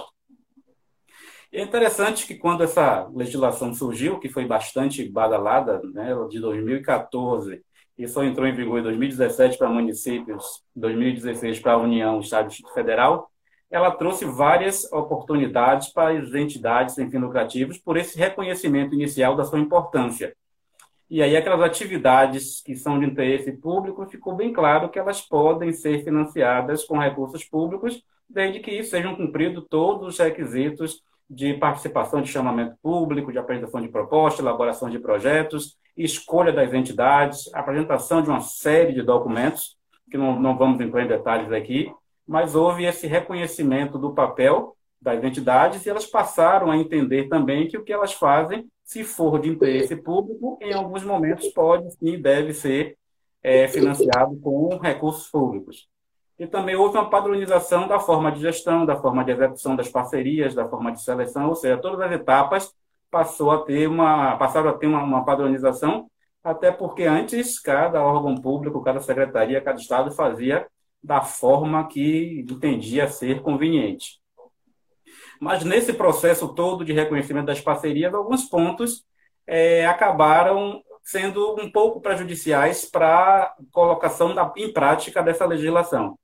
É 1.51 1.61
interessante 1.61 2.25
que 2.25 2.35
quando 2.35 2.63
essa 2.63 3.07
legislação 3.13 3.73
surgiu, 3.73 4.19
que 4.19 4.27
foi 4.27 4.45
bastante 4.45 5.07
badalada, 5.07 5.81
né, 5.93 6.11
de 6.29 6.39
2014, 6.39 7.63
e 7.97 8.07
só 8.07 8.23
entrou 8.23 8.47
em 8.47 8.55
vigor 8.55 8.79
em 8.79 8.83
2017 8.83 9.57
para 9.57 9.69
municípios, 9.69 10.63
2016 10.75 11.59
para 11.59 11.73
a 11.73 11.77
União, 11.77 12.19
Estado 12.19 12.45
e 12.45 12.50
Distrito 12.50 12.73
Federal, 12.73 13.29
ela 13.69 13.91
trouxe 13.91 14.25
várias 14.25 14.91
oportunidades 14.91 15.89
para 15.89 16.17
as 16.17 16.33
entidades 16.33 16.95
sem 16.95 17.09
fins 17.09 17.21
lucrativos 17.21 17.77
por 17.77 17.97
esse 17.97 18.17
reconhecimento 18.17 18.93
inicial 18.93 19.35
da 19.35 19.43
sua 19.43 19.59
importância. 19.59 20.35
E 21.09 21.21
aí 21.21 21.35
aquelas 21.35 21.62
atividades 21.62 22.62
que 22.62 22.75
são 22.75 23.00
de 23.00 23.05
interesse 23.05 23.51
público, 23.51 24.05
ficou 24.07 24.35
bem 24.35 24.51
claro 24.53 24.89
que 24.89 24.97
elas 24.97 25.21
podem 25.21 25.71
ser 25.71 26.03
financiadas 26.03 26.83
com 26.83 26.97
recursos 26.97 27.43
públicos, 27.43 28.01
desde 28.29 28.59
que 28.59 28.83
sejam 28.83 29.15
cumpridos 29.15 29.65
todos 29.69 30.07
os 30.07 30.19
requisitos 30.19 31.01
de 31.29 31.53
participação 31.55 32.21
de 32.21 32.31
chamamento 32.31 32.75
público, 32.81 33.31
de 33.31 33.38
apresentação 33.38 33.81
de 33.81 33.89
proposta, 33.89 34.41
elaboração 34.41 34.89
de 34.89 35.00
projetos, 35.00 35.77
escolha 35.95 36.51
das 36.51 36.73
entidades, 36.73 37.53
apresentação 37.53 38.21
de 38.21 38.29
uma 38.29 38.41
série 38.41 38.93
de 38.93 39.01
documentos, 39.01 39.77
que 40.09 40.17
não, 40.17 40.39
não 40.39 40.57
vamos 40.57 40.79
entrar 40.81 41.03
em 41.03 41.07
detalhes 41.07 41.51
aqui, 41.51 41.91
mas 42.27 42.55
houve 42.55 42.85
esse 42.85 43.07
reconhecimento 43.07 43.97
do 43.97 44.13
papel 44.13 44.75
das 45.01 45.23
entidades 45.23 45.85
e 45.85 45.89
elas 45.89 46.05
passaram 46.05 46.71
a 46.71 46.77
entender 46.77 47.27
também 47.27 47.67
que 47.67 47.77
o 47.77 47.83
que 47.83 47.91
elas 47.91 48.13
fazem, 48.13 48.65
se 48.83 49.03
for 49.03 49.39
de 49.39 49.50
interesse 49.50 49.95
público, 49.95 50.57
em 50.62 50.73
alguns 50.73 51.03
momentos 51.03 51.47
pode 51.50 51.89
e 52.01 52.17
deve 52.17 52.53
ser 52.53 52.97
é, 53.41 53.67
financiado 53.67 54.39
com 54.39 54.77
recursos 54.77 55.29
públicos. 55.29 55.89
E 56.39 56.47
também 56.47 56.75
houve 56.75 56.97
uma 56.97 57.09
padronização 57.09 57.88
da 57.88 58.00
forma 58.00 58.31
de 58.31 58.39
gestão, 58.39 58.85
da 58.85 58.95
forma 58.95 59.23
de 59.23 59.31
execução 59.31 59.75
das 59.75 59.89
parcerias, 59.89 60.55
da 60.55 60.67
forma 60.67 60.91
de 60.91 61.01
seleção, 61.01 61.50
ou 61.50 61.55
seja, 61.55 61.77
todas 61.77 62.00
as 62.00 62.12
etapas 62.12 62.73
passou 63.13 63.51
a 63.51 63.63
ter 63.63 63.88
uma, 63.88 64.36
passaram 64.38 64.72
a 64.72 64.74
ter 64.74 64.88
uma, 64.88 65.03
uma 65.03 65.24
padronização, 65.24 66.10
até 66.43 66.72
porque 66.72 67.03
antes 67.03 67.60
cada 67.60 68.03
órgão 68.03 68.34
público, 68.34 68.82
cada 68.82 69.00
secretaria, 69.00 69.62
cada 69.62 69.79
estado 69.79 70.12
fazia 70.12 70.67
da 71.01 71.22
forma 71.22 71.88
que 71.88 72.43
entendia 72.50 73.08
ser 73.08 73.43
conveniente. 73.43 74.20
Mas 75.39 75.63
nesse 75.63 75.93
processo 75.93 76.55
todo 76.55 76.84
de 76.84 76.91
reconhecimento 76.91 77.46
das 77.46 77.62
parcerias, 77.62 78.13
alguns 78.15 78.46
pontos 78.46 79.05
é, 79.46 79.86
acabaram 79.86 80.82
sendo 81.03 81.55
um 81.62 81.72
pouco 81.72 82.01
prejudiciais 82.01 82.89
para 82.89 83.43
a 83.43 83.55
colocação 83.72 84.34
da, 84.34 84.51
em 84.58 84.74
prática 84.74 85.22
dessa 85.22 85.46
legislação. 85.46 86.17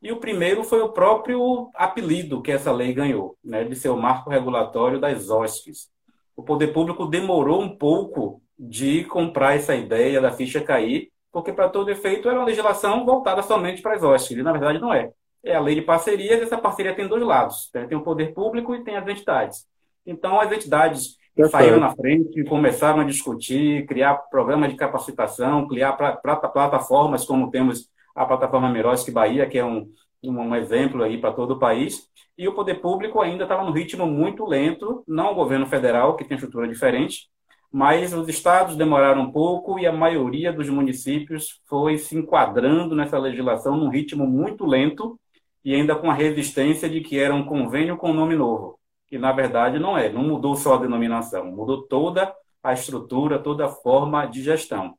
E 0.00 0.10
o 0.10 0.18
primeiro 0.18 0.64
foi 0.64 0.80
o 0.80 0.92
próprio 0.92 1.70
apelido 1.74 2.40
que 2.40 2.50
essa 2.50 2.72
lei 2.72 2.94
ganhou, 2.94 3.36
né, 3.44 3.64
de 3.64 3.76
ser 3.76 3.90
o 3.90 4.00
marco 4.00 4.30
regulatório 4.30 4.98
das 4.98 5.28
OSCs. 5.28 5.92
O 6.36 6.42
poder 6.42 6.68
público 6.68 7.06
demorou 7.06 7.60
um 7.60 7.76
pouco 7.76 8.40
de 8.58 9.04
comprar 9.04 9.56
essa 9.56 9.74
ideia 9.74 10.20
da 10.20 10.32
ficha 10.32 10.60
cair, 10.60 11.10
porque 11.32 11.52
para 11.52 11.68
todo 11.68 11.90
efeito 11.90 12.28
era 12.28 12.38
uma 12.38 12.46
legislação 12.46 13.04
voltada 13.04 13.42
somente 13.42 13.82
para 13.82 13.94
as 13.94 14.02
OSCs, 14.02 14.38
e 14.38 14.42
na 14.42 14.52
verdade 14.52 14.78
não 14.78 14.92
é. 14.92 15.10
É 15.44 15.56
a 15.56 15.60
lei 15.60 15.74
de 15.74 15.82
parcerias, 15.82 16.40
e 16.40 16.44
essa 16.44 16.58
parceria 16.58 16.94
tem 16.94 17.08
dois 17.08 17.22
lados, 17.22 17.70
né? 17.74 17.86
tem 17.86 17.98
o 17.98 18.02
poder 18.02 18.32
público 18.32 18.74
e 18.74 18.84
tem 18.84 18.96
as 18.96 19.06
entidades. 19.08 19.66
Então, 20.06 20.40
as 20.40 20.52
entidades 20.52 21.16
que 21.34 21.48
saíram 21.48 21.80
na 21.80 21.94
frente, 21.94 22.44
começaram 22.44 23.00
a 23.00 23.04
discutir, 23.04 23.86
criar 23.86 24.14
programas 24.30 24.70
de 24.70 24.76
capacitação, 24.76 25.66
criar 25.66 25.92
plataformas 25.92 27.24
como 27.24 27.50
temos 27.50 27.88
a 28.14 28.26
plataforma 28.26 28.68
Miroski 28.68 29.10
Bahia, 29.10 29.48
que 29.48 29.58
é 29.58 29.64
um, 29.64 29.88
um 30.30 30.54
exemplo 30.54 31.02
aí 31.02 31.18
para 31.18 31.32
todo 31.32 31.52
o 31.52 31.58
país, 31.58 32.08
e 32.36 32.46
o 32.48 32.54
poder 32.54 32.76
público 32.80 33.20
ainda 33.20 33.44
estava 33.44 33.64
no 33.64 33.72
ritmo 33.72 34.06
muito 34.06 34.44
lento, 34.44 35.02
não 35.06 35.32
o 35.32 35.34
governo 35.34 35.66
federal, 35.66 36.16
que 36.16 36.24
tem 36.24 36.36
estrutura 36.36 36.68
diferente, 36.68 37.28
mas 37.72 38.12
os 38.12 38.28
estados 38.28 38.76
demoraram 38.76 39.22
um 39.22 39.32
pouco 39.32 39.78
e 39.78 39.86
a 39.86 39.92
maioria 39.92 40.52
dos 40.52 40.68
municípios 40.68 41.60
foi 41.66 41.96
se 41.96 42.16
enquadrando 42.16 42.94
nessa 42.94 43.18
legislação 43.18 43.76
num 43.76 43.88
ritmo 43.88 44.26
muito 44.26 44.66
lento 44.66 45.18
e 45.64 45.74
ainda 45.74 45.96
com 45.96 46.10
a 46.10 46.14
resistência 46.14 46.88
de 46.88 47.00
que 47.00 47.18
era 47.18 47.34
um 47.34 47.44
convênio 47.44 47.96
com 47.96 48.12
nome 48.12 48.36
novo, 48.36 48.78
que 49.06 49.18
na 49.18 49.32
verdade 49.32 49.78
não 49.78 49.96
é, 49.96 50.10
não 50.10 50.22
mudou 50.22 50.54
só 50.54 50.74
a 50.74 50.78
denominação, 50.80 51.46
mudou 51.50 51.82
toda 51.86 52.34
a 52.62 52.72
estrutura, 52.74 53.38
toda 53.38 53.66
a 53.66 53.70
forma 53.70 54.26
de 54.26 54.42
gestão. 54.42 54.94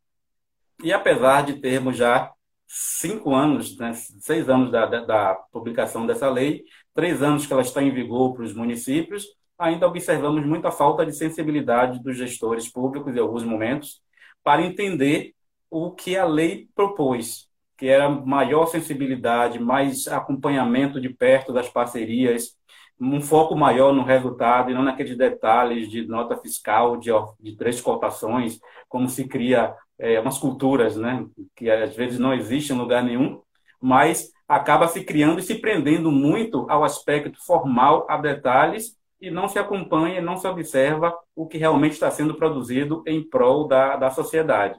E 0.83 0.91
apesar 0.91 1.43
de 1.45 1.53
termos 1.53 1.95
já 1.95 2.32
cinco 2.75 3.35
anos, 3.35 3.77
né, 3.77 3.93
seis 3.93 4.49
anos 4.49 4.71
da, 4.71 4.87
da, 4.87 5.01
da, 5.01 5.35
publicação 5.51 6.07
dessa 6.07 6.27
lei, 6.27 6.63
três 6.91 7.21
anos 7.21 7.45
que 7.45 7.53
ela 7.53 7.61
está 7.61 7.83
em 7.83 7.93
vigor 7.93 8.33
para 8.33 8.43
os 8.43 8.55
municípios, 8.55 9.27
ainda 9.59 9.87
observamos 9.87 10.43
muita 10.43 10.71
falta 10.71 11.05
de 11.05 11.13
sensibilidade 11.13 12.01
dos 12.01 12.17
gestores 12.17 12.67
públicos 12.67 13.15
em 13.15 13.19
alguns 13.19 13.43
momentos 13.43 14.01
para 14.43 14.63
entender 14.63 15.35
o 15.69 15.91
que 15.91 16.17
a 16.17 16.25
lei 16.25 16.67
propôs, 16.73 17.47
que 17.77 17.87
era 17.87 18.09
maior 18.09 18.65
sensibilidade, 18.65 19.59
mais 19.59 20.07
acompanhamento 20.07 20.99
de 20.99 21.09
perto 21.09 21.53
das 21.53 21.69
parcerias, 21.69 22.57
um 22.99 23.21
foco 23.21 23.55
maior 23.55 23.93
no 23.93 24.03
resultado 24.03 24.71
e 24.71 24.73
não 24.73 24.81
naqueles 24.81 25.15
detalhes 25.15 25.89
de 25.89 26.07
nota 26.07 26.37
fiscal, 26.37 26.97
de, 26.97 27.11
de 27.39 27.55
três 27.55 27.79
cotações, 27.79 28.59
como 28.89 29.07
se 29.07 29.27
cria 29.27 29.75
é, 29.99 30.19
umas 30.19 30.37
culturas, 30.37 30.95
né, 30.95 31.25
que 31.55 31.69
às 31.69 31.95
vezes 31.95 32.19
não 32.19 32.33
existem 32.33 32.75
em 32.75 32.79
lugar 32.79 33.03
nenhum, 33.03 33.41
mas 33.81 34.31
acaba 34.47 34.87
se 34.87 35.03
criando 35.03 35.39
e 35.39 35.43
se 35.43 35.55
prendendo 35.55 36.11
muito 36.11 36.65
ao 36.69 36.83
aspecto 36.83 37.43
formal, 37.45 38.05
a 38.09 38.17
detalhes, 38.17 38.97
e 39.19 39.31
não 39.31 39.47
se 39.47 39.57
acompanha, 39.57 40.21
não 40.21 40.35
se 40.35 40.45
observa 40.47 41.17
o 41.33 41.47
que 41.47 41.57
realmente 41.57 41.93
está 41.93 42.11
sendo 42.11 42.35
produzido 42.35 43.01
em 43.07 43.23
prol 43.23 43.67
da, 43.67 43.95
da 43.95 44.09
sociedade. 44.09 44.77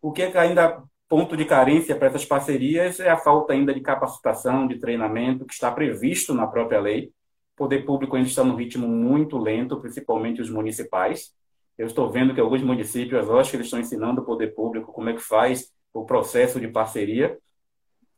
O 0.00 0.12
que 0.12 0.22
é 0.22 0.38
ainda 0.38 0.82
ponto 1.08 1.36
de 1.36 1.44
carência 1.44 1.96
para 1.96 2.08
essas 2.08 2.24
parcerias 2.24 3.00
é 3.00 3.08
a 3.08 3.16
falta 3.16 3.52
ainda 3.52 3.74
de 3.74 3.80
capacitação, 3.80 4.66
de 4.66 4.78
treinamento, 4.78 5.44
que 5.44 5.52
está 5.52 5.70
previsto 5.70 6.34
na 6.34 6.46
própria 6.46 6.80
lei. 6.80 7.06
O 7.54 7.56
poder 7.56 7.84
público 7.84 8.16
ainda 8.16 8.28
está 8.28 8.44
num 8.44 8.56
ritmo 8.56 8.86
muito 8.86 9.38
lento, 9.38 9.80
principalmente 9.80 10.40
os 10.40 10.50
municipais. 10.50 11.32
Eu 11.78 11.86
estou 11.86 12.10
vendo 12.10 12.34
que 12.34 12.40
alguns 12.40 12.62
municípios, 12.62 13.26
eu 13.26 13.38
acho 13.38 13.50
que 13.50 13.56
eles 13.56 13.66
estão 13.66 13.80
ensinando 13.80 14.22
o 14.22 14.24
poder 14.24 14.54
público 14.54 14.92
como 14.92 15.10
é 15.10 15.14
que 15.14 15.22
faz 15.22 15.70
o 15.92 16.04
processo 16.04 16.58
de 16.58 16.68
parceria. 16.68 17.38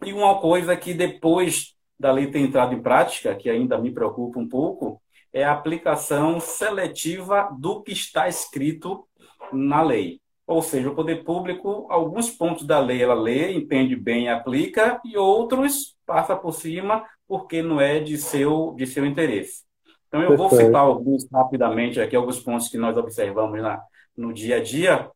E 0.04 0.12
uma 0.12 0.40
coisa 0.40 0.76
que 0.76 0.94
depois 0.94 1.74
da 1.98 2.12
lei 2.12 2.30
ter 2.30 2.38
entrado 2.38 2.74
em 2.74 2.82
prática, 2.82 3.34
que 3.34 3.50
ainda 3.50 3.76
me 3.78 3.90
preocupa 3.90 4.38
um 4.38 4.48
pouco, 4.48 5.02
é 5.32 5.44
a 5.44 5.52
aplicação 5.52 6.38
seletiva 6.38 7.48
do 7.58 7.82
que 7.82 7.92
está 7.92 8.28
escrito 8.28 9.06
na 9.52 9.82
lei. 9.82 10.20
Ou 10.46 10.62
seja, 10.62 10.88
o 10.88 10.94
poder 10.94 11.24
público, 11.24 11.86
alguns 11.90 12.30
pontos 12.30 12.64
da 12.66 12.78
lei 12.78 13.02
ela 13.02 13.14
lê, 13.14 13.52
entende 13.52 13.94
bem 13.94 14.24
e 14.24 14.28
aplica, 14.28 15.00
e 15.04 15.16
outros 15.16 15.96
passa 16.06 16.34
por 16.34 16.52
cima 16.52 17.04
porque 17.26 17.60
não 17.60 17.80
é 17.80 18.00
de 18.00 18.16
seu, 18.16 18.72
de 18.74 18.86
seu 18.86 19.04
interesse. 19.04 19.67
Então, 20.08 20.22
eu 20.22 20.36
vou 20.36 20.50
citar 20.50 20.82
alguns 20.82 21.26
rapidamente 21.30 22.00
aqui, 22.00 22.16
alguns 22.16 22.40
pontos 22.40 22.68
que 22.68 22.78
nós 22.78 22.96
observamos 22.96 23.60
na, 23.60 23.80
no 24.16 24.32
dia 24.32 24.56
a 24.56 24.62
dia. 24.62 25.10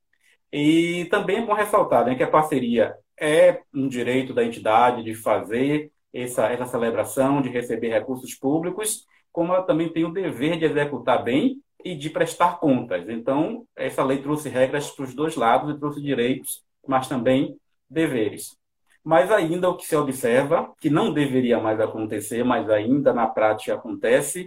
E 0.53 1.07
também 1.11 1.39
é 1.39 1.47
bom 1.47 1.55
ressaltar 1.55 2.05
né, 2.05 2.15
que 2.15 2.23
a 2.23 2.31
parceria 2.31 2.95
é 3.19 3.61
um 3.75 3.89
direito 3.89 4.35
da 4.35 4.45
entidade 4.45 5.03
de 5.03 5.15
fazer 5.15 5.91
essa, 6.13 6.47
essa 6.49 6.67
celebração, 6.67 7.41
de 7.41 7.49
receber 7.49 7.89
recursos 7.89 8.35
públicos, 8.35 9.07
como 9.33 9.55
ela 9.55 9.63
também 9.63 9.89
tem 9.91 10.05
o 10.05 10.13
dever 10.13 10.59
de 10.59 10.67
executar 10.67 11.25
bem 11.25 11.57
e 11.85 11.97
de 11.97 12.11
prestar 12.11 12.61
contas. 12.61 13.09
Então, 13.09 13.67
essa 13.75 14.05
lei 14.05 14.19
trouxe 14.19 14.49
regras 14.49 14.91
para 14.91 15.05
os 15.05 15.15
dois 15.15 15.37
lados 15.37 15.75
e 15.75 15.79
trouxe 15.79 16.03
direitos, 16.03 16.63
mas 16.87 17.09
também 17.09 17.57
deveres. 17.89 18.57
Mas 19.03 19.33
ainda 19.33 19.69
o 19.69 19.77
que 19.77 19.87
se 19.87 19.97
observa, 19.97 20.73
que 20.81 20.91
não 20.91 21.13
deveria 21.13 21.59
mais 21.59 21.81
acontecer, 21.81 22.45
mas 22.45 22.69
ainda 22.71 23.13
na 23.13 23.27
prática 23.27 23.75
acontece, 23.75 24.47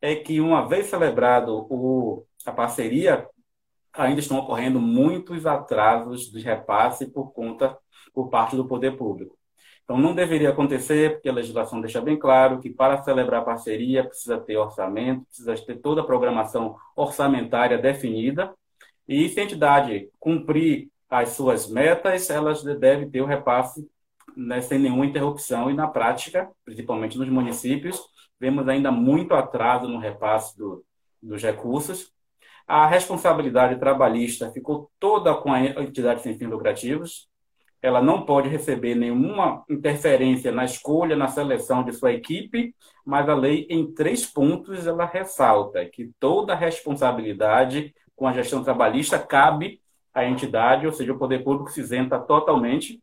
é 0.00 0.14
que, 0.14 0.40
uma 0.40 0.66
vez 0.68 0.86
celebrado 0.86 1.66
o, 1.70 2.24
a 2.44 2.52
parceria, 2.52 3.28
ainda 3.92 4.20
estão 4.20 4.38
ocorrendo 4.38 4.80
muitos 4.80 5.46
atrasos 5.46 6.30
de 6.30 6.40
repasse 6.40 7.06
por 7.06 7.32
conta, 7.32 7.76
por 8.12 8.28
parte 8.28 8.56
do 8.56 8.66
poder 8.66 8.96
público. 8.96 9.36
Então, 9.84 9.98
não 9.98 10.14
deveria 10.14 10.50
acontecer, 10.50 11.12
porque 11.12 11.28
a 11.28 11.32
legislação 11.32 11.80
deixa 11.80 12.00
bem 12.00 12.18
claro 12.18 12.58
que 12.58 12.68
para 12.68 13.02
celebrar 13.02 13.44
parceria 13.44 14.04
precisa 14.04 14.38
ter 14.38 14.56
orçamento, 14.56 15.24
precisa 15.26 15.54
ter 15.64 15.76
toda 15.76 16.00
a 16.00 16.04
programação 16.04 16.76
orçamentária 16.96 17.78
definida, 17.78 18.52
e 19.06 19.28
se 19.28 19.38
a 19.38 19.44
entidade 19.44 20.10
cumprir 20.18 20.88
as 21.08 21.30
suas 21.30 21.70
metas, 21.70 22.28
elas 22.28 22.64
devem 22.64 23.08
ter 23.08 23.20
o 23.22 23.26
repasse 23.26 23.88
né, 24.36 24.60
sem 24.60 24.78
nenhuma 24.78 25.06
interrupção, 25.06 25.70
e 25.70 25.74
na 25.74 25.86
prática, 25.86 26.50
principalmente 26.64 27.16
nos 27.16 27.28
municípios, 27.28 28.00
vemos 28.40 28.68
ainda 28.68 28.90
muito 28.90 29.34
atraso 29.34 29.88
no 29.88 29.98
repasse 29.98 30.56
do, 30.56 30.84
dos 31.22 31.42
recursos. 31.42 32.12
A 32.66 32.86
responsabilidade 32.86 33.78
trabalhista 33.78 34.50
ficou 34.50 34.90
toda 34.98 35.34
com 35.34 35.52
a 35.52 35.60
entidade 35.62 36.22
sem 36.22 36.36
fins 36.36 36.48
lucrativos. 36.48 37.28
Ela 37.80 38.02
não 38.02 38.24
pode 38.24 38.48
receber 38.48 38.94
nenhuma 38.94 39.64
interferência 39.70 40.50
na 40.50 40.64
escolha, 40.64 41.14
na 41.14 41.28
seleção 41.28 41.84
de 41.84 41.92
sua 41.92 42.12
equipe, 42.12 42.74
mas 43.04 43.28
a 43.28 43.34
lei, 43.34 43.66
em 43.70 43.92
três 43.94 44.26
pontos, 44.26 44.86
ela 44.86 45.04
ressalta 45.04 45.84
que 45.86 46.10
toda 46.18 46.52
a 46.54 46.56
responsabilidade 46.56 47.94
com 48.16 48.26
a 48.26 48.32
gestão 48.32 48.64
trabalhista 48.64 49.18
cabe 49.18 49.80
à 50.12 50.24
entidade, 50.24 50.86
ou 50.86 50.92
seja, 50.92 51.12
o 51.12 51.18
poder 51.18 51.44
público 51.44 51.70
se 51.70 51.80
isenta 51.80 52.18
totalmente. 52.18 53.00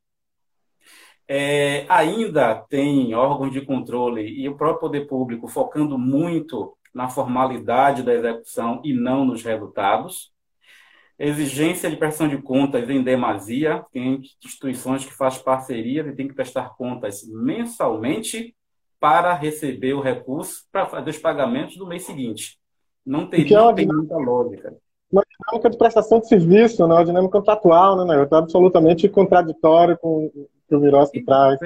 É, 1.27 1.86
ainda 1.88 2.56
tem 2.56 3.13
órgãos 3.15 3.51
de 3.51 3.62
controle 3.62 4.22
e 4.27 4.48
o 4.50 4.56
próprio 4.56 4.82
poder 4.82 5.08
público 5.08 5.48
focando 5.48 5.98
muito 5.98 6.75
na 6.94 7.10
formalidade 7.10 8.03
da 8.03 8.13
execução 8.13 8.82
e 8.84 8.94
não 8.94 9.25
nos 9.25 9.44
resultados. 9.44 10.32
Exigência 11.18 11.89
de 11.89 11.96
prestação 11.96 12.27
de 12.27 12.42
contas 12.42 12.89
em 12.89 13.01
demasia, 13.01 13.86
tem 13.92 14.22
instituições 14.44 15.06
que 15.06 15.13
fazem 15.13 15.44
parcerias 15.44 16.06
e 16.08 16.15
tem 16.15 16.27
que 16.27 16.34
prestar 16.34 16.75
contas 16.75 17.24
mensalmente 17.27 18.56
para 19.00 19.34
receber 19.34 19.94
o 19.94 20.01
recurso 20.01 20.63
para 20.72 20.86
fazer 20.86 21.10
os 21.12 21.18
pagamentos 21.18 21.77
do 21.77 21.88
mês 21.88 22.03
seguinte. 22.03 22.58
Não 23.06 23.27
tem, 23.27 23.42
é 23.42 23.74
tem 23.74 23.88
muita 23.88 24.18
lógica. 24.18 24.75
Uma 25.12 25.24
dinâmica 25.30 25.70
de 25.70 25.77
prestação 25.77 26.20
de 26.20 26.27
serviço, 26.27 26.88
né? 26.88 26.96
uma 26.96 27.06
dinâmica 27.06 27.38
contratual, 27.38 28.03
né, 28.06 28.24
Está 28.24 28.39
absolutamente 28.39 29.08
contraditório 29.08 29.98
com 29.98 30.32
que 30.74 30.77
o 30.77 30.80
Miroski 30.80 31.24
traz. 31.24 31.60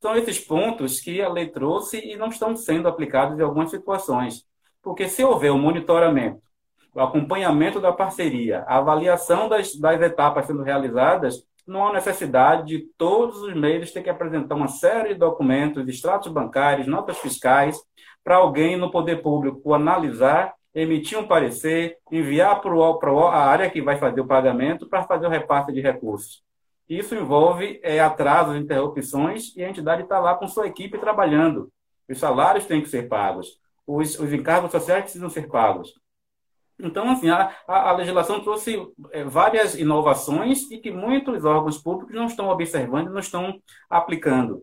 São 0.00 0.16
esses 0.16 0.38
pontos 0.38 1.00
que 1.00 1.20
a 1.20 1.28
lei 1.28 1.48
trouxe 1.48 1.98
e 1.98 2.16
não 2.16 2.28
estão 2.28 2.54
sendo 2.54 2.88
aplicados 2.88 3.38
em 3.38 3.42
algumas 3.42 3.70
situações. 3.70 4.44
Porque 4.82 5.08
se 5.08 5.24
houver 5.24 5.50
o 5.50 5.54
um 5.54 5.58
monitoramento, 5.58 6.40
o 6.94 7.00
acompanhamento 7.00 7.80
da 7.80 7.92
parceria, 7.92 8.64
a 8.66 8.78
avaliação 8.78 9.48
das, 9.48 9.74
das 9.76 10.00
etapas 10.00 10.46
sendo 10.46 10.62
realizadas, 10.62 11.44
não 11.66 11.86
há 11.86 11.92
necessidade 11.92 12.66
de 12.66 12.86
todos 12.98 13.42
os 13.42 13.54
meses 13.54 13.92
ter 13.92 14.02
que 14.02 14.10
apresentar 14.10 14.54
uma 14.54 14.68
série 14.68 15.10
de 15.10 15.20
documentos, 15.20 15.86
extratos 15.86 16.32
bancários, 16.32 16.86
notas 16.86 17.18
fiscais, 17.18 17.78
para 18.24 18.36
alguém 18.36 18.76
no 18.76 18.90
poder 18.90 19.22
público 19.22 19.72
analisar, 19.72 20.52
emitir 20.74 21.18
um 21.18 21.26
parecer, 21.26 21.96
enviar 22.10 22.60
para 22.60 22.72
a 22.72 23.44
área 23.44 23.70
que 23.70 23.80
vai 23.80 23.98
fazer 23.98 24.20
o 24.20 24.26
pagamento 24.26 24.88
para 24.88 25.04
fazer 25.04 25.26
o 25.26 25.30
repasse 25.30 25.72
de 25.72 25.80
recursos. 25.80 26.42
Isso 26.90 27.14
envolve 27.14 27.80
é, 27.82 28.00
atrasos, 28.00 28.56
interrupções, 28.56 29.56
e 29.56 29.64
a 29.64 29.70
entidade 29.70 30.02
está 30.02 30.18
lá 30.18 30.34
com 30.34 30.46
sua 30.46 30.66
equipe 30.66 30.98
trabalhando. 30.98 31.72
Os 32.06 32.18
salários 32.18 32.66
têm 32.66 32.82
que 32.82 32.88
ser 32.88 33.08
pagos 33.08 33.60
os, 33.96 34.18
os 34.18 34.32
encargos 34.32 34.70
sociais 34.70 35.02
precisam 35.02 35.28
ser 35.28 35.48
pagos. 35.48 35.92
Então, 36.78 37.10
assim, 37.10 37.28
a, 37.28 37.54
a, 37.66 37.92
legislação 37.92 38.40
trouxe 38.40 38.80
é, 39.10 39.22
várias 39.24 39.74
inovações 39.74 40.70
e 40.70 40.78
que 40.78 40.90
muitos 40.90 41.44
órgãos 41.44 41.76
públicos 41.76 42.14
não 42.14 42.24
estão 42.26 42.48
observando 42.48 43.10
não 43.10 43.20
estão 43.20 43.60
aplicando. 43.88 44.62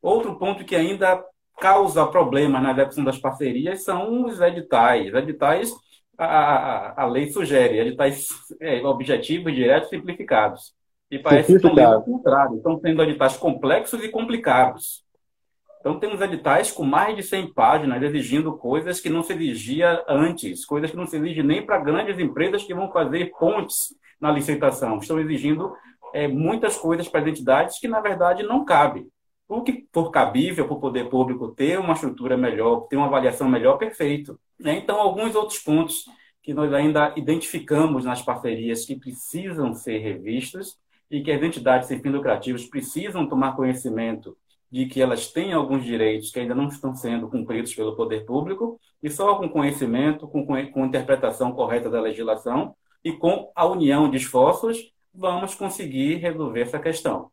Outro 0.00 0.38
ponto 0.38 0.64
que 0.64 0.76
ainda 0.76 1.24
causa 1.58 2.06
problemas 2.06 2.62
na 2.62 2.70
execução 2.70 3.02
das 3.02 3.18
parcerias 3.18 3.82
são 3.82 4.24
os 4.24 4.40
editais. 4.40 5.12
Editais, 5.12 5.72
a, 6.16 6.26
a, 6.26 7.02
a 7.02 7.06
lei 7.06 7.28
sugere, 7.32 7.80
editais 7.80 8.28
é, 8.60 8.80
objetivos, 8.86 9.52
diretos, 9.52 9.88
simplificados. 9.88 10.72
E 11.10 11.18
parece 11.18 11.48
que 11.48 11.56
estão 11.56 11.74
lendo 11.74 11.94
ao 11.94 12.02
contrário. 12.02 12.56
Estão 12.56 12.78
sendo 12.80 13.02
editais 13.02 13.36
complexos 13.36 14.02
e 14.02 14.08
complicados. 14.08 15.04
Então, 15.80 15.98
temos 15.98 16.20
editais 16.20 16.70
com 16.70 16.84
mais 16.84 17.16
de 17.16 17.22
100 17.22 17.52
páginas 17.54 18.02
exigindo 18.02 18.56
coisas 18.56 19.00
que 19.00 19.08
não 19.08 19.22
se 19.22 19.32
exigia 19.32 20.04
antes, 20.08 20.64
coisas 20.64 20.90
que 20.90 20.96
não 20.96 21.06
se 21.06 21.16
exigem 21.16 21.44
nem 21.44 21.64
para 21.64 21.78
grandes 21.78 22.18
empresas 22.18 22.64
que 22.64 22.74
vão 22.74 22.90
fazer 22.90 23.30
pontes 23.38 23.94
na 24.20 24.30
licitação. 24.30 24.98
Estão 24.98 25.20
exigindo 25.20 25.72
é, 26.12 26.26
muitas 26.26 26.76
coisas 26.76 27.08
para 27.08 27.20
as 27.20 27.28
entidades 27.28 27.78
que, 27.78 27.88
na 27.88 28.00
verdade, 28.00 28.42
não 28.42 28.64
cabem. 28.64 29.06
O 29.48 29.62
que 29.62 29.86
for 29.94 30.10
cabível 30.10 30.66
para 30.66 30.76
o 30.76 30.80
poder 30.80 31.08
público 31.08 31.54
ter 31.54 31.78
uma 31.78 31.94
estrutura 31.94 32.36
melhor, 32.36 32.80
ter 32.88 32.96
uma 32.96 33.06
avaliação 33.06 33.48
melhor, 33.48 33.78
perfeito. 33.78 34.38
Né? 34.58 34.76
Então, 34.76 35.00
alguns 35.00 35.34
outros 35.34 35.58
pontos 35.58 36.04
que 36.42 36.52
nós 36.52 36.72
ainda 36.72 37.14
identificamos 37.16 38.04
nas 38.04 38.20
parcerias 38.20 38.84
que 38.84 38.98
precisam 38.98 39.72
ser 39.72 39.98
revistos 39.98 40.76
e 41.10 41.22
que 41.22 41.30
as 41.30 41.42
entidades 41.42 41.88
sem 41.88 42.00
fins 42.00 42.12
lucrativos 42.12 42.66
precisam 42.66 43.28
tomar 43.28 43.56
conhecimento 43.56 44.36
de 44.70 44.86
que 44.86 45.00
elas 45.00 45.32
têm 45.32 45.52
alguns 45.52 45.84
direitos 45.84 46.30
que 46.30 46.38
ainda 46.38 46.54
não 46.54 46.68
estão 46.68 46.94
sendo 46.94 47.28
cumpridos 47.28 47.74
pelo 47.74 47.96
poder 47.96 48.26
público, 48.26 48.78
e 49.02 49.08
só 49.08 49.36
com 49.36 49.48
conhecimento, 49.48 50.28
com, 50.28 50.44
com 50.44 50.84
interpretação 50.84 51.52
correta 51.52 51.88
da 51.88 52.00
legislação 52.00 52.74
e 53.02 53.12
com 53.12 53.50
a 53.54 53.64
união 53.66 54.10
de 54.10 54.18
esforços, 54.18 54.92
vamos 55.14 55.54
conseguir 55.54 56.16
resolver 56.16 56.62
essa 56.62 56.78
questão. 56.78 57.30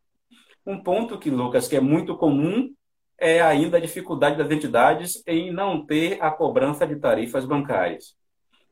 Um 0.64 0.82
ponto 0.82 1.18
que, 1.18 1.30
Lucas, 1.30 1.68
que 1.68 1.76
é 1.76 1.80
muito 1.80 2.16
comum 2.16 2.70
é 3.18 3.40
ainda 3.40 3.76
a 3.76 3.80
dificuldade 3.80 4.36
das 4.36 4.50
entidades 4.50 5.22
em 5.26 5.50
não 5.52 5.84
ter 5.84 6.18
a 6.20 6.30
cobrança 6.30 6.86
de 6.86 6.96
tarifas 6.96 7.44
bancárias. 7.44 8.16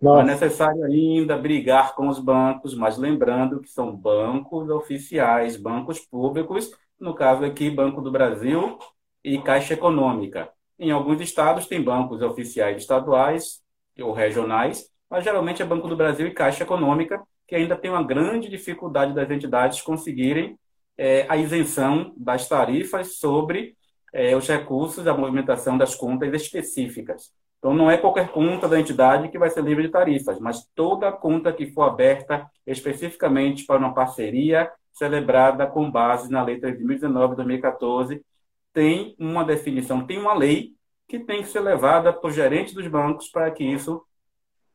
Não 0.05 0.21
é 0.21 0.23
necessário 0.23 0.85
ainda 0.85 1.35
brigar 1.35 1.95
com 1.95 2.09
os 2.09 2.19
bancos, 2.19 2.75
mas 2.75 2.99
lembrando 2.99 3.59
que 3.63 3.71
são 3.71 3.97
bancos 3.97 4.69
oficiais, 4.69 5.57
bancos 5.57 5.99
públicos, 5.99 6.71
no 7.01 7.15
caso 7.15 7.43
aqui, 7.43 7.71
Banco 7.71 8.03
do 8.03 8.13
Brasil 8.13 8.79
e 9.25 9.41
Caixa 9.41 9.73
Econômica. 9.73 10.51
Em 10.79 10.91
alguns 10.91 11.23
estados 11.23 11.67
tem 11.67 11.83
bancos 11.83 12.21
oficiais 12.21 12.77
estaduais 12.83 13.63
ou 13.99 14.13
regionais, 14.13 14.91
mas 15.09 15.25
geralmente 15.25 15.63
é 15.63 15.65
Banco 15.65 15.89
do 15.89 15.97
Brasil 15.97 16.27
e 16.27 16.35
Caixa 16.35 16.65
Econômica, 16.65 17.23
que 17.49 17.55
ainda 17.55 17.75
tem 17.75 17.91
uma 17.91 18.03
grande 18.03 18.51
dificuldade 18.51 19.15
das 19.15 19.31
entidades 19.31 19.81
conseguirem 19.81 20.59
é, 20.99 21.25
a 21.31 21.37
isenção 21.39 22.13
das 22.15 22.47
tarifas 22.47 23.17
sobre 23.17 23.75
é, 24.13 24.37
os 24.37 24.47
recursos 24.47 25.03
da 25.03 25.17
movimentação 25.17 25.79
das 25.79 25.95
contas 25.95 26.31
específicas. 26.35 27.33
Então, 27.65 27.73
não 27.73 27.91
é 27.91 27.97
qualquer 27.97 28.29
conta 28.29 28.69
da 28.69 28.79
entidade 28.79 29.31
que 29.31 29.39
vai 29.39 29.49
ser 29.49 29.65
livre 29.65 29.85
de 29.85 29.89
tarifas, 29.89 30.39
mas 30.39 30.69
toda 30.75 31.11
conta 31.11 31.51
que 31.51 31.71
for 31.71 31.85
aberta 31.85 32.47
especificamente 32.67 33.65
para 33.65 33.79
uma 33.79 33.95
parceria 33.95 34.71
celebrada 34.93 35.67
com 35.67 35.91
base 35.91 36.31
na 36.31 36.43
Lei 36.43 36.61
3.019 36.61 37.35
2014, 37.35 38.23
tem 38.71 39.17
uma 39.19 39.43
definição, 39.43 40.07
tem 40.07 40.19
uma 40.19 40.35
lei 40.35 40.75
que 41.09 41.19
tem 41.19 41.41
que 41.41 41.49
ser 41.49 41.61
levada 41.61 42.13
para 42.13 42.29
o 42.29 42.31
gerente 42.31 42.75
dos 42.75 42.87
bancos 42.87 43.31
para 43.31 43.51
que 43.51 43.65
isso 43.65 44.03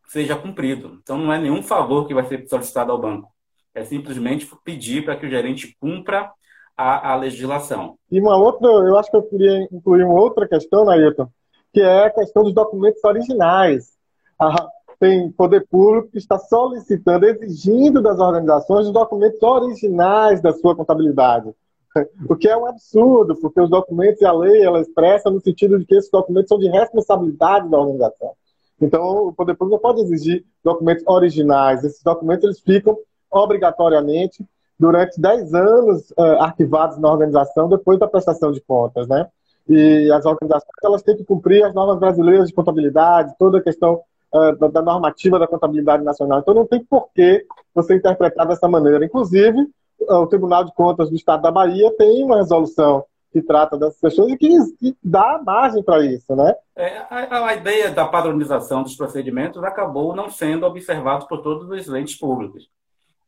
seja 0.08 0.36
cumprido. 0.36 0.97
Então, 1.04 1.15
não 1.15 1.32
é 1.32 1.38
nenhum 1.38 1.62
favor 1.62 2.08
que 2.08 2.13
vai 2.15 2.25
ser 2.25 2.47
solicitado 2.47 2.91
ao 2.91 2.99
banco. 2.99 3.32
É 3.71 3.86
simplesmente 3.86 4.49
pedir 4.63 5.06
para 5.06 5.15
que 5.15 5.28
o 5.28 5.30
gerente 5.30 5.78
cumpra 5.80 6.32
a, 6.75 7.12
a 7.12 7.15
legislação. 7.17 7.99
E 8.12 8.19
uma 8.19 8.36
outra, 8.36 8.67
eu 8.67 8.97
acho 8.97 9.12
que 9.12 9.17
eu 9.17 9.30
queria 9.30 9.67
incluir 9.71 10.04
uma 10.06 10.19
outra 10.19 10.47
questão, 10.47 10.86
Nailton, 10.86 11.30
que 11.73 11.82
é 11.82 12.05
a 12.05 12.10
questão 12.10 12.43
dos 12.43 12.53
documentos 12.53 13.03
originais. 13.03 13.93
A, 14.39 14.69
tem 14.99 15.32
poder 15.32 15.65
público 15.67 16.10
que 16.12 16.17
está 16.17 16.38
solicitando, 16.38 17.25
exigindo 17.25 18.01
das 18.01 18.19
organizações 18.19 18.88
os 18.88 18.91
documentos 18.91 19.41
originais 19.41 20.41
da 20.41 20.51
sua 20.51 20.75
contabilidade. 20.75 21.53
O 22.29 22.36
que 22.36 22.47
é 22.47 22.55
um 22.55 22.67
absurdo, 22.67 23.36
porque 23.36 23.60
os 23.60 23.69
documentos 23.69 24.21
e 24.21 24.25
a 24.25 24.32
lei 24.32 24.62
ela 24.62 24.79
expressa 24.79 25.29
no 25.32 25.41
sentido 25.41 25.79
de 25.79 25.86
que 25.86 25.95
esses 25.95 26.12
documentos 26.12 26.47
são 26.47 26.60
de 26.60 26.69
responsabilidade 26.69 27.67
da 27.67 27.79
organização. 27.79 28.34
Então, 28.79 29.27
o 29.27 29.34
poder 29.34 29.55
público 29.55 29.75
não 29.75 29.82
pode 29.82 30.01
exigir 30.01 30.45
documentos 30.63 31.03
originais. 31.08 31.84
Esses 31.84 32.03
documentos 32.03 32.43
eles 32.43 32.60
ficam 32.60 32.97
obrigatoriamente 33.32 34.45
durante 34.79 35.19
10 35.19 35.53
anos 35.53 36.12
uh, 36.12 36.41
arquivados 36.41 36.97
na 36.99 37.12
organização 37.12 37.67
depois 37.67 37.99
da 37.99 38.08
prestação 38.08 38.51
de 38.51 38.62
contas, 38.62 39.08
né? 39.08 39.27
E 39.69 40.12
as 40.12 40.25
organizações 40.25 40.73
elas 40.84 41.03
têm 41.03 41.15
que 41.15 41.23
cumprir 41.23 41.63
as 41.63 41.73
normas 41.73 41.99
brasileiras 41.99 42.47
de 42.47 42.53
contabilidade, 42.53 43.36
toda 43.38 43.60
a 43.60 43.62
questão 43.62 44.01
uh, 44.34 44.55
da, 44.58 44.67
da, 44.67 44.82
normativa 44.82 45.38
da 45.38 45.47
contabilidade 45.47 46.03
nacional. 46.03 46.39
Então 46.39 46.53
não 46.53 46.65
tem 46.65 46.84
por 46.84 47.10
que 47.13 47.45
você 47.73 47.95
interpretar 47.95 48.47
dessa 48.47 48.67
maneira. 48.67 49.05
Inclusive, 49.05 49.62
uh, 50.01 50.15
o 50.15 50.27
Tribunal 50.27 50.63
de 50.63 50.73
Contas 50.73 51.10
do 51.10 51.15
Estado 51.15 51.43
da 51.43 51.51
Bahia 51.51 51.91
tem 51.97 52.23
uma 52.23 52.38
resolução 52.38 53.05
que 53.32 53.43
trata 53.43 53.77
dessas 53.77 53.99
questões 53.99 54.34
e 54.34 54.38
que, 54.38 54.49
que 54.79 54.97
dá 55.03 55.39
margem 55.45 55.84
para 55.84 56.03
isso, 56.03 56.36
né? 56.36 56.55
É, 56.75 56.97
a, 57.10 57.45
a, 57.45 57.53
ideia 57.53 57.91
da 57.91 58.08
padronização 58.08 58.82
dos 58.82 58.95
procedimentos 58.95 59.63
acabou 59.63 60.15
não 60.15 60.29
sendo 60.29 60.65
observada 60.65 61.27
por 61.27 61.43
todos 61.43 61.69
os 61.69 61.93
entes 61.93 62.15
públicos. 62.15 62.67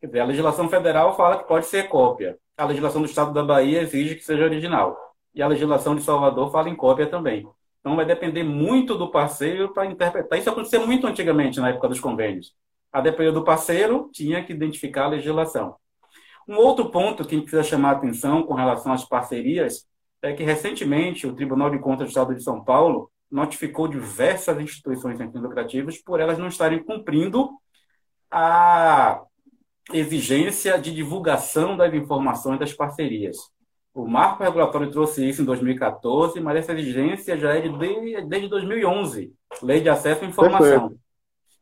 A 0.04 0.26
legislação 0.26 0.68
federal 0.68 1.16
fala 1.16 1.38
que 1.38 1.48
pode 1.48 1.68
ser 1.68 1.88
cópia. 1.88 2.36
A 2.58 2.66
legislação 2.66 3.02
do 3.02 3.08
Estado 3.08 3.32
da 3.32 3.44
Bahia 3.44 3.82
exige 3.82 4.16
que 4.16 4.24
seja 4.24 4.44
original. 4.44 5.11
E 5.34 5.42
a 5.42 5.48
legislação 5.48 5.96
de 5.96 6.04
Salvador 6.04 6.52
fala 6.52 6.70
em 6.70 6.76
cópia 6.76 7.08
também. 7.08 7.48
Então 7.80 7.96
vai 7.96 8.06
depender 8.06 8.44
muito 8.44 8.98
do 8.98 9.10
parceiro 9.10 9.74
para 9.74 9.86
interpretar. 9.86 10.38
Isso 10.38 10.50
acontecia 10.50 10.86
muito 10.86 11.08
antigamente, 11.08 11.60
na 11.60 11.70
época 11.70 11.88
dos 11.88 12.00
convênios. 12.00 12.54
A 12.92 13.02
depender 13.02 13.32
do 13.32 13.44
parceiro, 13.44 14.10
tinha 14.14 14.44
que 14.44 14.54
identificar 14.54 15.06
a 15.06 15.10
legislação. 15.10 15.76
Um 16.48 16.58
outro 16.58 16.90
ponto 16.90 17.26
que 17.26 17.40
precisa 17.40 17.64
chamar 17.64 17.90
a 17.90 17.94
atenção 17.94 18.44
com 18.44 18.54
relação 18.54 18.92
às 18.92 19.06
parcerias 19.06 19.88
é 20.22 20.34
que 20.34 20.44
recentemente 20.44 21.26
o 21.26 21.34
Tribunal 21.34 21.70
de 21.70 21.80
Contas 21.80 22.08
do 22.08 22.10
Estado 22.10 22.36
de 22.36 22.44
São 22.44 22.64
Paulo 22.64 23.10
notificou 23.32 23.88
diversas 23.88 24.60
instituições 24.60 25.18
sem 25.18 25.32
fins 25.32 25.42
lucrativos 25.42 25.98
por 25.98 26.20
elas 26.20 26.38
não 26.38 26.48
estarem 26.48 26.84
cumprindo 26.84 27.50
a 28.30 29.22
exigência 29.94 30.78
de 30.78 30.94
divulgação 30.94 31.76
das 31.76 31.94
informações 31.94 32.60
das 32.60 32.74
parcerias. 32.74 33.38
O 33.94 34.08
marco 34.08 34.44
regulatório 34.44 34.90
trouxe 34.90 35.28
isso 35.28 35.42
em 35.42 35.46
2014, 35.46 36.40
mas 36.40 36.58
essa 36.58 36.74
exigência 36.74 37.38
já 37.38 37.54
é 37.54 37.62
de, 37.62 38.22
desde 38.26 38.48
2011, 38.48 39.34
Lei 39.62 39.82
de 39.82 39.90
Acesso 39.90 40.24
à 40.24 40.28
Informação. 40.28 40.90
Perfeito. 40.90 41.02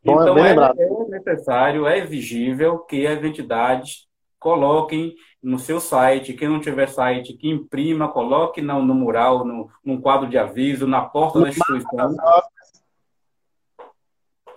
Então, 0.04 0.38
é, 0.38 0.54
é 0.54 1.10
necessário, 1.10 1.88
é 1.88 1.98
exigível 1.98 2.80
que 2.80 3.06
as 3.06 3.24
entidades 3.24 4.08
coloquem 4.40 5.16
no 5.44 5.60
seu 5.60 5.80
site, 5.80 6.34
quem 6.34 6.48
não 6.48 6.62
tiver 6.62 6.88
site, 6.88 7.34
que 7.34 7.50
imprima, 7.50 8.08
coloque 8.08 8.62
no, 8.62 8.82
no 8.82 8.94
mural, 8.94 9.44
no, 9.44 9.70
num 9.84 10.00
quadro 10.00 10.30
de 10.30 10.38
aviso, 10.38 10.88
na 10.88 11.02
porta 11.02 11.42
da 11.42 11.50
instituição. 11.50 12.16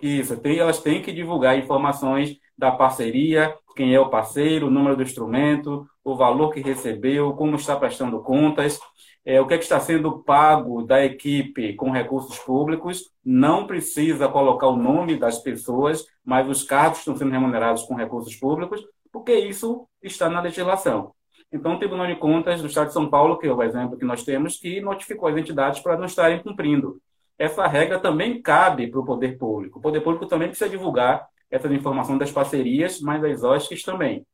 Isso, 0.01 0.37
tem, 0.37 0.59
elas 0.59 0.79
têm 0.79 1.01
que 1.01 1.11
divulgar 1.11 1.57
informações 1.57 2.37
da 2.57 2.71
parceria, 2.71 3.55
quem 3.75 3.93
é 3.93 3.99
o 3.99 4.09
parceiro, 4.09 4.67
o 4.67 4.71
número 4.71 4.95
do 4.95 5.03
instrumento, 5.03 5.87
o 6.03 6.15
valor 6.15 6.51
que 6.51 6.61
recebeu, 6.61 7.33
como 7.33 7.55
está 7.55 7.75
prestando 7.75 8.21
contas, 8.21 8.79
é, 9.25 9.39
o 9.39 9.47
que, 9.47 9.53
é 9.53 9.57
que 9.57 9.63
está 9.63 9.79
sendo 9.79 10.23
pago 10.23 10.83
da 10.83 11.03
equipe 11.03 11.73
com 11.75 11.91
recursos 11.91 12.37
públicos. 12.39 13.09
Não 13.23 13.65
precisa 13.65 14.27
colocar 14.27 14.67
o 14.67 14.75
nome 14.75 15.17
das 15.17 15.39
pessoas, 15.39 16.05
mas 16.23 16.47
os 16.49 16.63
cargos 16.63 16.99
estão 16.99 17.15
sendo 17.15 17.31
remunerados 17.31 17.83
com 17.83 17.95
recursos 17.95 18.35
públicos, 18.35 18.83
porque 19.11 19.33
isso 19.33 19.87
está 20.01 20.29
na 20.29 20.41
legislação. 20.41 21.13
Então, 21.51 21.75
o 21.75 21.79
Tribunal 21.79 22.07
de 22.07 22.15
Contas 22.15 22.61
do 22.61 22.67
Estado 22.67 22.87
de 22.87 22.93
São 22.93 23.09
Paulo, 23.09 23.37
que 23.37 23.47
é 23.47 23.53
o 23.53 23.63
exemplo 23.63 23.97
que 23.97 24.05
nós 24.05 24.23
temos, 24.23 24.57
que 24.57 24.81
notificou 24.81 25.29
as 25.29 25.37
entidades 25.37 25.79
para 25.79 25.95
não 25.95 26.05
estarem 26.05 26.39
cumprindo. 26.41 26.99
Essa 27.37 27.67
regra 27.67 27.99
também 27.99 28.41
cabe 28.41 28.87
para 28.87 28.99
o 28.99 29.05
poder 29.05 29.37
público. 29.37 29.79
O 29.79 29.81
poder 29.81 30.01
público 30.01 30.25
também 30.25 30.47
precisa 30.47 30.69
divulgar 30.69 31.27
essa 31.53 31.71
informação 31.71 32.17
das 32.17 32.31
parcerias, 32.31 32.99
mas 32.99 33.21
das 33.21 33.43
OSCs 33.43 33.83
também. 33.83 34.25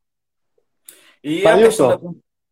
E 1.22 1.46
a 1.46 1.56
questão 1.56 1.88
da... 1.88 1.98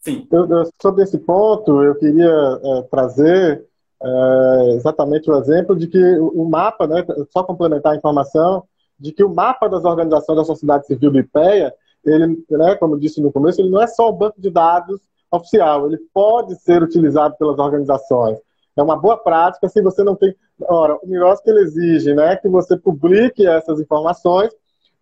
Sim. 0.00 0.28
Eu, 0.30 0.46
eu, 0.46 0.70
sobre 0.80 1.02
esse 1.02 1.18
ponto, 1.18 1.82
eu 1.82 1.94
queria 1.94 2.60
é, 2.62 2.82
trazer 2.82 3.64
é, 4.00 4.74
exatamente 4.74 5.30
o 5.30 5.36
exemplo 5.36 5.74
de 5.74 5.88
que 5.88 5.98
o, 6.18 6.42
o 6.42 6.48
mapa, 6.48 6.86
né, 6.86 7.04
só 7.30 7.42
complementar 7.42 7.94
a 7.94 7.96
informação, 7.96 8.64
de 9.00 9.10
que 9.10 9.24
o 9.24 9.34
mapa 9.34 9.68
das 9.68 9.84
organizações 9.84 10.36
da 10.36 10.44
sociedade 10.44 10.86
civil 10.86 11.10
do 11.10 11.18
IPEA, 11.18 11.74
ele, 12.04 12.44
né, 12.50 12.76
como 12.76 12.94
eu 12.94 12.98
disse 12.98 13.22
no 13.22 13.32
começo, 13.32 13.60
ele 13.60 13.70
não 13.70 13.82
é 13.82 13.86
só 13.86 14.10
um 14.10 14.16
banco 14.16 14.40
de 14.40 14.50
dados 14.50 15.00
oficial, 15.30 15.86
ele 15.86 15.98
pode 16.12 16.54
ser 16.60 16.82
utilizado 16.82 17.36
pelas 17.38 17.58
organizações. 17.58 18.38
É 18.78 18.82
uma 18.82 18.96
boa 18.96 19.16
prática 19.16 19.68
se 19.68 19.82
você 19.82 20.04
não 20.04 20.14
tem. 20.14 20.34
Ora, 20.62 20.96
o 21.02 21.06
MIROSC 21.06 21.46
ele 21.48 21.60
exige 21.60 22.14
né, 22.14 22.36
que 22.36 22.48
você 22.48 22.76
publique 22.76 23.44
essas 23.44 23.80
informações, 23.80 24.52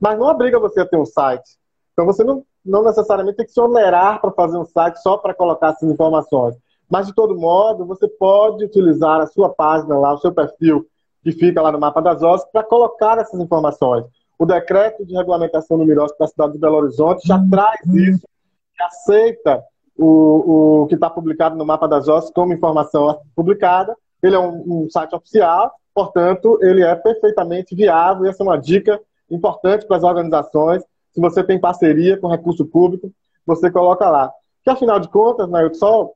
mas 0.00 0.18
não 0.18 0.28
obriga 0.28 0.58
você 0.58 0.80
a 0.80 0.86
ter 0.86 0.96
um 0.96 1.04
site. 1.04 1.58
Então 1.92 2.06
você 2.06 2.24
não, 2.24 2.42
não 2.64 2.82
necessariamente 2.82 3.36
tem 3.36 3.46
que 3.46 3.52
se 3.52 3.60
onerar 3.60 4.18
para 4.20 4.32
fazer 4.32 4.56
um 4.56 4.64
site 4.64 4.96
só 5.02 5.18
para 5.18 5.34
colocar 5.34 5.68
essas 5.68 5.90
informações. 5.90 6.56
Mas, 6.88 7.06
de 7.06 7.14
todo 7.14 7.36
modo, 7.36 7.84
você 7.84 8.08
pode 8.08 8.64
utilizar 8.64 9.20
a 9.20 9.26
sua 9.26 9.50
página 9.52 9.98
lá, 9.98 10.14
o 10.14 10.18
seu 10.18 10.32
perfil, 10.32 10.86
que 11.22 11.32
fica 11.32 11.60
lá 11.60 11.72
no 11.72 11.80
mapa 11.80 12.00
das 12.00 12.22
OSCs, 12.22 12.50
para 12.52 12.62
colocar 12.62 13.18
essas 13.18 13.38
informações. 13.40 14.04
O 14.38 14.46
decreto 14.46 15.04
de 15.04 15.14
regulamentação 15.14 15.76
do 15.76 15.84
MIROSC 15.84 16.16
da 16.18 16.28
cidade 16.28 16.52
de 16.52 16.58
Belo 16.58 16.76
Horizonte 16.76 17.26
já 17.26 17.44
traz 17.50 17.80
isso, 17.92 18.26
que 18.74 18.82
aceita 18.82 19.62
o, 19.98 20.82
o 20.82 20.86
que 20.86 20.94
está 20.94 21.08
publicado 21.08 21.56
no 21.56 21.64
mapa 21.64 21.88
das 21.88 22.08
OSCs 22.08 22.32
como 22.32 22.52
informação 22.52 23.18
publicada. 23.34 23.96
Ele 24.22 24.34
é 24.34 24.38
um, 24.38 24.84
um, 24.84 24.90
site 24.90 25.14
oficial, 25.14 25.72
portanto, 25.94 26.58
ele 26.62 26.82
é 26.82 26.94
perfeitamente 26.94 27.74
viável 27.74 28.26
e 28.26 28.28
essa 28.28 28.42
é 28.42 28.46
uma 28.46 28.58
dica 28.58 29.00
importante 29.30 29.86
para 29.86 29.96
as 29.96 30.02
organizações. 30.02 30.82
Se 31.12 31.20
você 31.20 31.42
tem 31.42 31.58
parceria 31.58 32.18
com 32.18 32.28
recurso 32.28 32.64
público, 32.64 33.10
você 33.46 33.70
coloca 33.70 34.08
lá. 34.08 34.30
Que 34.62 34.70
afinal 34.70 34.98
de 34.98 35.08
contas, 35.08 35.48
né, 35.48 35.70
só 35.74 36.10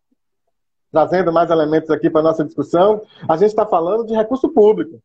trazendo 0.91 1.33
mais 1.33 1.51
elementos 1.51 1.91
aqui 1.91 2.11
para 2.11 2.23
nossa 2.23 2.45
discussão, 2.45 3.01
a 3.29 3.37
gente 3.37 3.51
está 3.51 3.65
falando 3.65 4.05
de 4.05 4.15
recurso 4.15 4.49
público. 4.49 5.01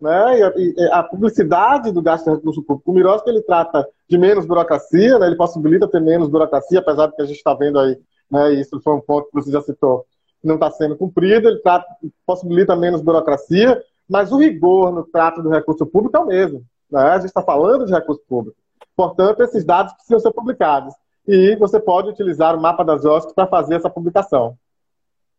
Né? 0.00 0.38
E 0.38 0.42
a, 0.42 0.52
e 0.56 0.90
a, 0.92 1.02
publicidade 1.02 1.92
do 1.92 2.02
gasto 2.02 2.24
de 2.24 2.36
recurso 2.36 2.62
público. 2.62 2.90
O 2.90 2.94
Miroski, 2.94 3.30
ele 3.30 3.40
trata 3.40 3.88
de 4.08 4.18
menos 4.18 4.44
burocracia, 4.44 5.18
né? 5.18 5.26
ele 5.26 5.36
possibilita 5.36 5.88
ter 5.88 6.00
menos 6.00 6.28
burocracia, 6.28 6.80
apesar 6.80 7.06
de 7.06 7.16
que 7.16 7.22
a 7.22 7.24
gente 7.24 7.36
está 7.36 7.54
vendo 7.54 7.78
aí 7.78 7.96
né, 8.32 8.54
isso 8.54 8.80
foi 8.80 8.94
um 8.94 9.00
ponto 9.00 9.28
que 9.28 9.34
você 9.34 9.50
já 9.50 9.60
citou, 9.60 10.06
não 10.42 10.54
está 10.54 10.70
sendo 10.70 10.96
cumprido, 10.96 11.48
ele 11.48 11.58
trata, 11.58 11.86
possibilita 12.26 12.74
menos 12.74 13.02
burocracia, 13.02 13.80
mas 14.08 14.32
o 14.32 14.38
rigor 14.38 14.90
no 14.90 15.04
trato 15.04 15.42
do 15.42 15.50
recurso 15.50 15.84
público 15.84 16.16
é 16.16 16.20
o 16.20 16.26
mesmo. 16.26 16.64
Né? 16.90 17.00
A 17.02 17.16
gente 17.16 17.26
está 17.26 17.42
falando 17.42 17.84
de 17.84 17.92
recurso 17.92 18.22
público. 18.26 18.56
Portanto, 18.96 19.42
esses 19.42 19.64
dados 19.64 19.92
precisam 19.92 20.18
ser 20.18 20.32
publicados. 20.32 20.94
E 21.28 21.54
você 21.56 21.78
pode 21.78 22.08
utilizar 22.08 22.56
o 22.56 22.60
mapa 22.60 22.82
das 22.84 23.04
OSCs 23.04 23.32
para 23.32 23.46
fazer 23.46 23.76
essa 23.76 23.88
publicação. 23.88 24.56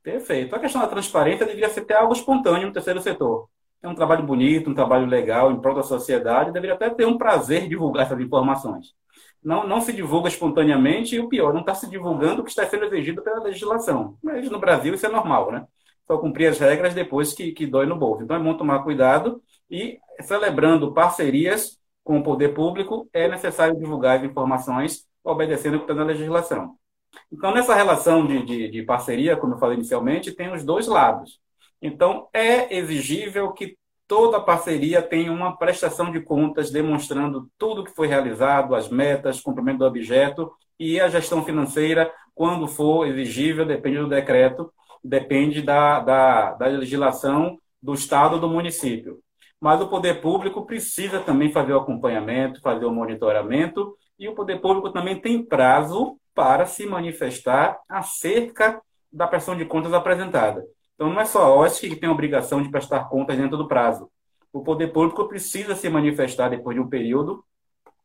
Perfeito. 0.02 0.56
A 0.56 0.60
questão 0.60 0.82
da 0.82 0.88
transparência 0.88 1.46
deveria 1.46 1.70
ser 1.70 1.82
até 1.82 1.96
algo 1.96 2.14
espontâneo 2.14 2.68
no 2.68 2.74
terceiro 2.74 3.02
setor. 3.02 3.50
É 3.82 3.88
um 3.88 3.96
trabalho 3.96 4.24
bonito, 4.24 4.70
um 4.70 4.74
trabalho 4.74 5.06
legal, 5.06 5.52
em 5.52 5.60
prol 5.60 5.76
da 5.76 5.84
sociedade, 5.84 6.54
deveria 6.54 6.76
até 6.76 6.90
ter 6.90 7.06
um 7.06 7.18
prazer 7.18 7.68
divulgar 7.68 8.06
essas 8.06 8.20
informações 8.20 8.94
não, 9.44 9.68
não 9.68 9.82
se 9.82 9.94
divulga 9.94 10.30
espontaneamente 10.30 11.16
e 11.16 11.20
o 11.20 11.28
pior, 11.28 11.54
não 11.54 11.62
está 11.62 11.76
se 11.76 11.90
divulgando 11.90 12.42
o 12.42 12.44
que 12.44 12.50
está 12.50 12.66
sendo 12.66 12.86
exigido 12.86 13.22
pela 13.22 13.44
legislação. 13.44 14.18
Mas 14.24 14.50
no 14.50 14.60
Brasil 14.60 14.94
isso 14.94 15.06
é 15.06 15.10
normal, 15.10 15.52
né? 15.52 15.66
Só 16.08 16.18
cumprir 16.18 16.48
as 16.48 16.60
regras 16.60 16.94
depois 16.94 17.34
que, 17.34 17.52
que 17.52 17.66
dói 17.66 17.86
no 17.86 17.98
bolso. 17.98 18.24
Então 18.24 18.36
é 18.36 18.40
bom 18.40 18.56
tomar 18.56 18.84
cuidado 18.84 19.42
e, 19.70 20.00
celebrando 20.22 20.94
parcerias 20.94 21.78
com 22.04 22.20
o 22.20 22.24
poder 22.24 22.54
público, 22.54 23.08
é 23.14 23.28
necessário 23.28 23.78
divulgar 23.78 24.18
as 24.18 24.24
informações 24.24 25.08
obedecendo 25.24 25.76
o 25.76 25.80
que 25.80 25.86
está 25.86 25.96
na 25.96 26.04
legislação. 26.04 26.78
Então, 27.32 27.54
nessa 27.54 27.74
relação 27.74 28.26
de, 28.26 28.44
de, 28.44 28.70
de 28.70 28.84
parceria, 28.84 29.38
como 29.38 29.54
eu 29.54 29.58
falei 29.58 29.78
inicialmente, 29.78 30.32
tem 30.32 30.52
os 30.52 30.64
dois 30.64 30.88
lados. 30.88 31.40
Então, 31.82 32.28
é 32.34 32.76
exigível 32.76 33.52
que 33.54 33.78
toda 34.14 34.40
parceria 34.40 35.02
tem 35.02 35.28
uma 35.28 35.58
prestação 35.58 36.12
de 36.12 36.22
contas 36.22 36.70
demonstrando 36.70 37.50
tudo 37.58 37.84
que 37.84 37.96
foi 37.96 38.06
realizado, 38.06 38.76
as 38.76 38.88
metas, 38.88 39.42
cumprimento 39.42 39.80
do 39.80 39.86
objeto 39.86 40.52
e 40.80 41.02
a 41.02 41.10
gestão 41.10 41.44
financeira, 41.44 42.14
quando 42.36 42.68
for 42.68 43.08
exigível, 43.08 43.66
depende 43.66 43.98
do 43.98 44.08
decreto, 44.08 44.72
depende 45.04 45.64
da, 45.64 46.00
da, 46.00 46.52
da 46.52 46.68
legislação 46.68 47.58
do 47.82 47.96
Estado 47.96 48.36
ou 48.36 48.40
do 48.40 48.48
município. 48.48 49.18
Mas 49.60 49.82
o 49.82 49.88
poder 49.88 50.22
público 50.22 50.64
precisa 50.64 51.20
também 51.20 51.52
fazer 51.52 51.74
o 51.74 51.80
acompanhamento, 51.80 52.62
fazer 52.62 52.86
o 52.86 52.92
monitoramento, 52.92 53.98
e 54.20 54.28
o 54.28 54.36
poder 54.36 54.62
público 54.62 54.92
também 54.92 55.20
tem 55.20 55.44
prazo 55.44 56.20
para 56.36 56.68
se 56.68 56.86
manifestar 56.86 57.80
acerca 57.90 58.80
da 59.12 59.26
prestação 59.26 59.58
de 59.58 59.66
contas 59.66 59.92
apresentada. 59.92 60.64
Então, 60.96 61.12
não 61.12 61.20
é 61.20 61.26
só 61.26 61.44
a 61.44 61.56
OSC 61.56 61.90
que 61.90 61.96
tem 61.96 62.10
a 62.10 62.12
obrigação 62.12 62.62
de 62.62 62.70
prestar 62.70 63.06
contas 63.06 63.38
dentro 63.38 63.58
do 63.58 63.68
prazo. 63.68 64.10
O 64.52 64.64
poder 64.64 64.94
público 64.94 65.28
precisa 65.28 65.76
se 65.76 65.90
manifestar 65.90 66.50
depois 66.50 66.76
de 66.76 66.82
um 66.82 66.88
período, 66.88 67.44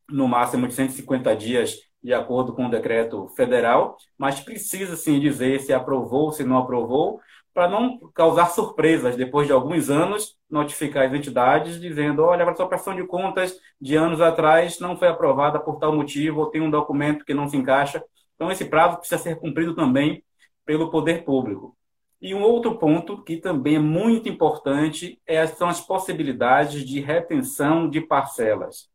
no 0.09 0.27
máximo 0.27 0.67
de 0.67 0.75
150 0.75 1.37
dias, 1.37 1.77
de 2.03 2.15
acordo 2.15 2.55
com 2.55 2.67
o 2.67 2.71
decreto 2.71 3.29
federal, 3.37 3.97
mas 4.17 4.41
precisa 4.41 4.97
sim 4.97 5.21
dizer 5.21 5.61
se 5.61 5.73
aprovou, 5.73 6.33
se 6.33 6.45
não 6.45 6.59
aprovou, 6.59 7.21
para 7.53 7.69
não 7.69 7.99
causar 8.15 8.47
surpresas 8.51 9.17
depois 9.17 9.47
de 9.47 9.53
alguns 9.53 9.91
anos, 9.91 10.37
notificar 10.49 11.07
as 11.07 11.13
entidades 11.13 11.81
dizendo: 11.81 12.23
olha, 12.23 12.49
a 12.49 12.55
sua 12.55 12.69
prestação 12.69 12.95
de 12.95 13.07
contas 13.07 13.59
de 13.81 13.97
anos 13.97 14.21
atrás 14.21 14.79
não 14.79 14.97
foi 14.97 15.09
aprovada 15.09 15.59
por 15.59 15.79
tal 15.79 15.95
motivo, 15.95 16.41
ou 16.41 16.47
tem 16.51 16.61
um 16.61 16.71
documento 16.71 17.25
que 17.25 17.35
não 17.35 17.49
se 17.49 17.57
encaixa. 17.57 18.03
Então, 18.37 18.51
esse 18.51 18.65
prazo 18.65 18.99
precisa 18.99 19.21
ser 19.21 19.41
cumprido 19.41 19.75
também 19.75 20.23
pelo 20.65 20.91
poder 20.91 21.25
público. 21.25 21.78
E 22.21 22.35
um 22.35 22.43
outro 22.43 22.77
ponto 22.79 23.23
que 23.23 23.37
também 23.37 23.77
é 23.77 23.81
muito 23.81 24.29
importante 24.29 25.21
é, 25.27 25.47
são 25.47 25.69
as 25.69 25.81
possibilidades 25.81 26.85
de 26.85 27.01
retenção 27.01 27.89
de 27.89 28.01
parcelas. 28.01 28.89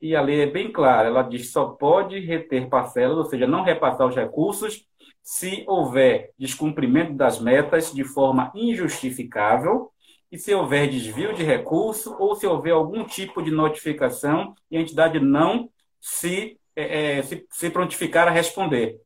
E 0.00 0.14
a 0.14 0.20
lei 0.20 0.42
é 0.42 0.46
bem 0.46 0.70
clara, 0.70 1.08
ela 1.08 1.22
diz 1.22 1.42
que 1.42 1.48
só 1.48 1.68
pode 1.68 2.18
reter 2.20 2.68
parcelas, 2.68 3.16
ou 3.16 3.24
seja, 3.24 3.46
não 3.46 3.62
repassar 3.62 4.06
os 4.06 4.14
recursos, 4.14 4.86
se 5.22 5.64
houver 5.66 6.30
descumprimento 6.38 7.14
das 7.14 7.40
metas 7.40 7.92
de 7.92 8.04
forma 8.04 8.52
injustificável 8.54 9.90
e 10.30 10.38
se 10.38 10.54
houver 10.54 10.88
desvio 10.88 11.34
de 11.34 11.42
recurso 11.42 12.14
ou 12.18 12.36
se 12.36 12.46
houver 12.46 12.72
algum 12.72 13.04
tipo 13.04 13.42
de 13.42 13.50
notificação 13.50 14.54
e 14.70 14.76
a 14.76 14.80
entidade 14.80 15.18
não 15.18 15.70
se, 16.00 16.60
é, 16.76 17.22
se, 17.22 17.46
se 17.50 17.70
prontificar 17.70 18.28
a 18.28 18.30
responder 18.30 19.00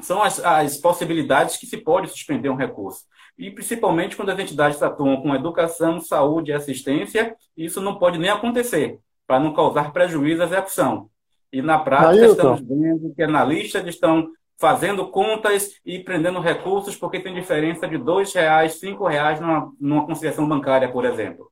são 0.00 0.22
as, 0.22 0.42
as 0.44 0.76
possibilidades 0.76 1.56
que 1.56 1.66
se 1.66 1.78
pode 1.78 2.08
suspender 2.08 2.48
um 2.48 2.56
recurso. 2.56 3.04
E 3.38 3.50
principalmente 3.50 4.16
quando 4.16 4.30
as 4.30 4.38
entidades 4.38 4.82
atuam 4.82 5.20
com 5.20 5.34
educação, 5.34 6.00
saúde 6.00 6.50
e 6.50 6.54
assistência, 6.54 7.34
isso 7.56 7.80
não 7.80 7.98
pode 7.98 8.18
nem 8.18 8.30
acontecer, 8.30 8.98
para 9.26 9.40
não 9.40 9.52
causar 9.52 9.92
prejuízo 9.92 10.42
à 10.42 10.46
execução. 10.46 11.10
E 11.52 11.62
na 11.62 11.78
prática, 11.78 12.26
estamos 12.26 12.60
vendo 12.60 13.14
que 13.14 13.22
analistas 13.22 13.86
estão 13.86 14.28
fazendo 14.58 15.08
contas 15.08 15.72
e 15.84 15.98
prendendo 15.98 16.40
recursos 16.40 16.96
porque 16.96 17.20
tem 17.20 17.34
diferença 17.34 17.88
de 17.88 17.96
R$ 17.96 18.02
reais, 18.34 18.80
R$ 18.80 18.96
reais 19.08 19.40
numa, 19.40 19.72
numa 19.80 20.06
conciliação 20.06 20.48
bancária, 20.48 20.90
por 20.90 21.04
exemplo. 21.04 21.50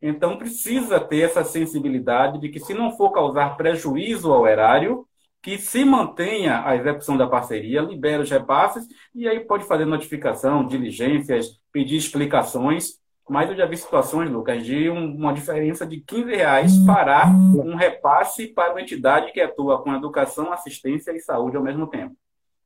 Então, 0.00 0.36
precisa 0.36 1.00
ter 1.00 1.22
essa 1.22 1.42
sensibilidade 1.44 2.40
de 2.40 2.48
que, 2.48 2.60
se 2.60 2.72
não 2.72 2.96
for 2.96 3.10
causar 3.10 3.56
prejuízo 3.56 4.32
ao 4.32 4.46
erário, 4.46 5.06
que 5.42 5.58
se 5.58 5.84
mantenha 5.84 6.62
a 6.64 6.76
execução 6.76 7.16
da 7.16 7.26
parceria, 7.26 7.80
libere 7.80 8.22
os 8.22 8.30
repasses 8.30 8.86
e 9.14 9.28
aí 9.28 9.40
pode 9.40 9.64
fazer 9.64 9.84
notificação, 9.84 10.66
diligências, 10.66 11.58
pedir 11.72 11.96
explicações. 11.96 12.98
Mas 13.28 13.50
eu 13.50 13.56
já 13.56 13.66
vi 13.66 13.76
situações, 13.76 14.30
Lucas, 14.30 14.64
de 14.64 14.88
uma 14.88 15.32
diferença 15.32 15.86
de 15.86 16.00
15 16.00 16.34
reais 16.34 16.72
parar 16.86 17.28
um 17.30 17.76
repasse 17.76 18.48
para 18.48 18.72
uma 18.72 18.80
entidade 18.80 19.32
que 19.32 19.40
atua 19.40 19.82
com 19.82 19.94
educação, 19.94 20.52
assistência 20.52 21.12
e 21.12 21.20
saúde 21.20 21.56
ao 21.56 21.62
mesmo 21.62 21.86
tempo. 21.86 22.16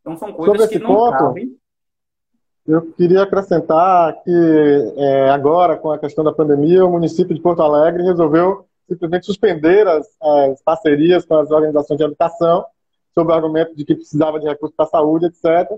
Então 0.01 0.17
são 0.17 0.33
coisas 0.33 0.69
que 0.69 0.79
não 0.79 0.95
ponto, 0.95 1.19
cabem. 1.19 1.57
Eu 2.67 2.93
queria 2.93 3.23
acrescentar 3.23 4.23
que 4.23 4.95
é, 4.97 5.31
agora, 5.31 5.77
com 5.77 5.91
a 5.91 5.99
questão 5.99 6.23
da 6.23 6.33
pandemia, 6.33 6.85
o 6.85 6.93
município 6.93 7.35
de 7.35 7.41
Porto 7.41 7.61
Alegre 7.61 8.05
resolveu 8.05 8.67
simplesmente 8.93 9.27
suspender 9.27 9.87
as, 9.87 10.07
as 10.21 10.63
parcerias 10.63 11.25
com 11.25 11.37
as 11.37 11.51
organizações 11.51 11.99
de 11.99 12.05
educação, 12.05 12.65
sob 13.15 13.31
o 13.31 13.35
argumento 13.35 13.75
de 13.75 13.85
que 13.85 13.95
precisava 13.95 14.39
de 14.39 14.47
recursos 14.47 14.77
para 14.77 14.87
a 14.87 14.89
saúde, 14.89 15.27
etc. 15.27 15.71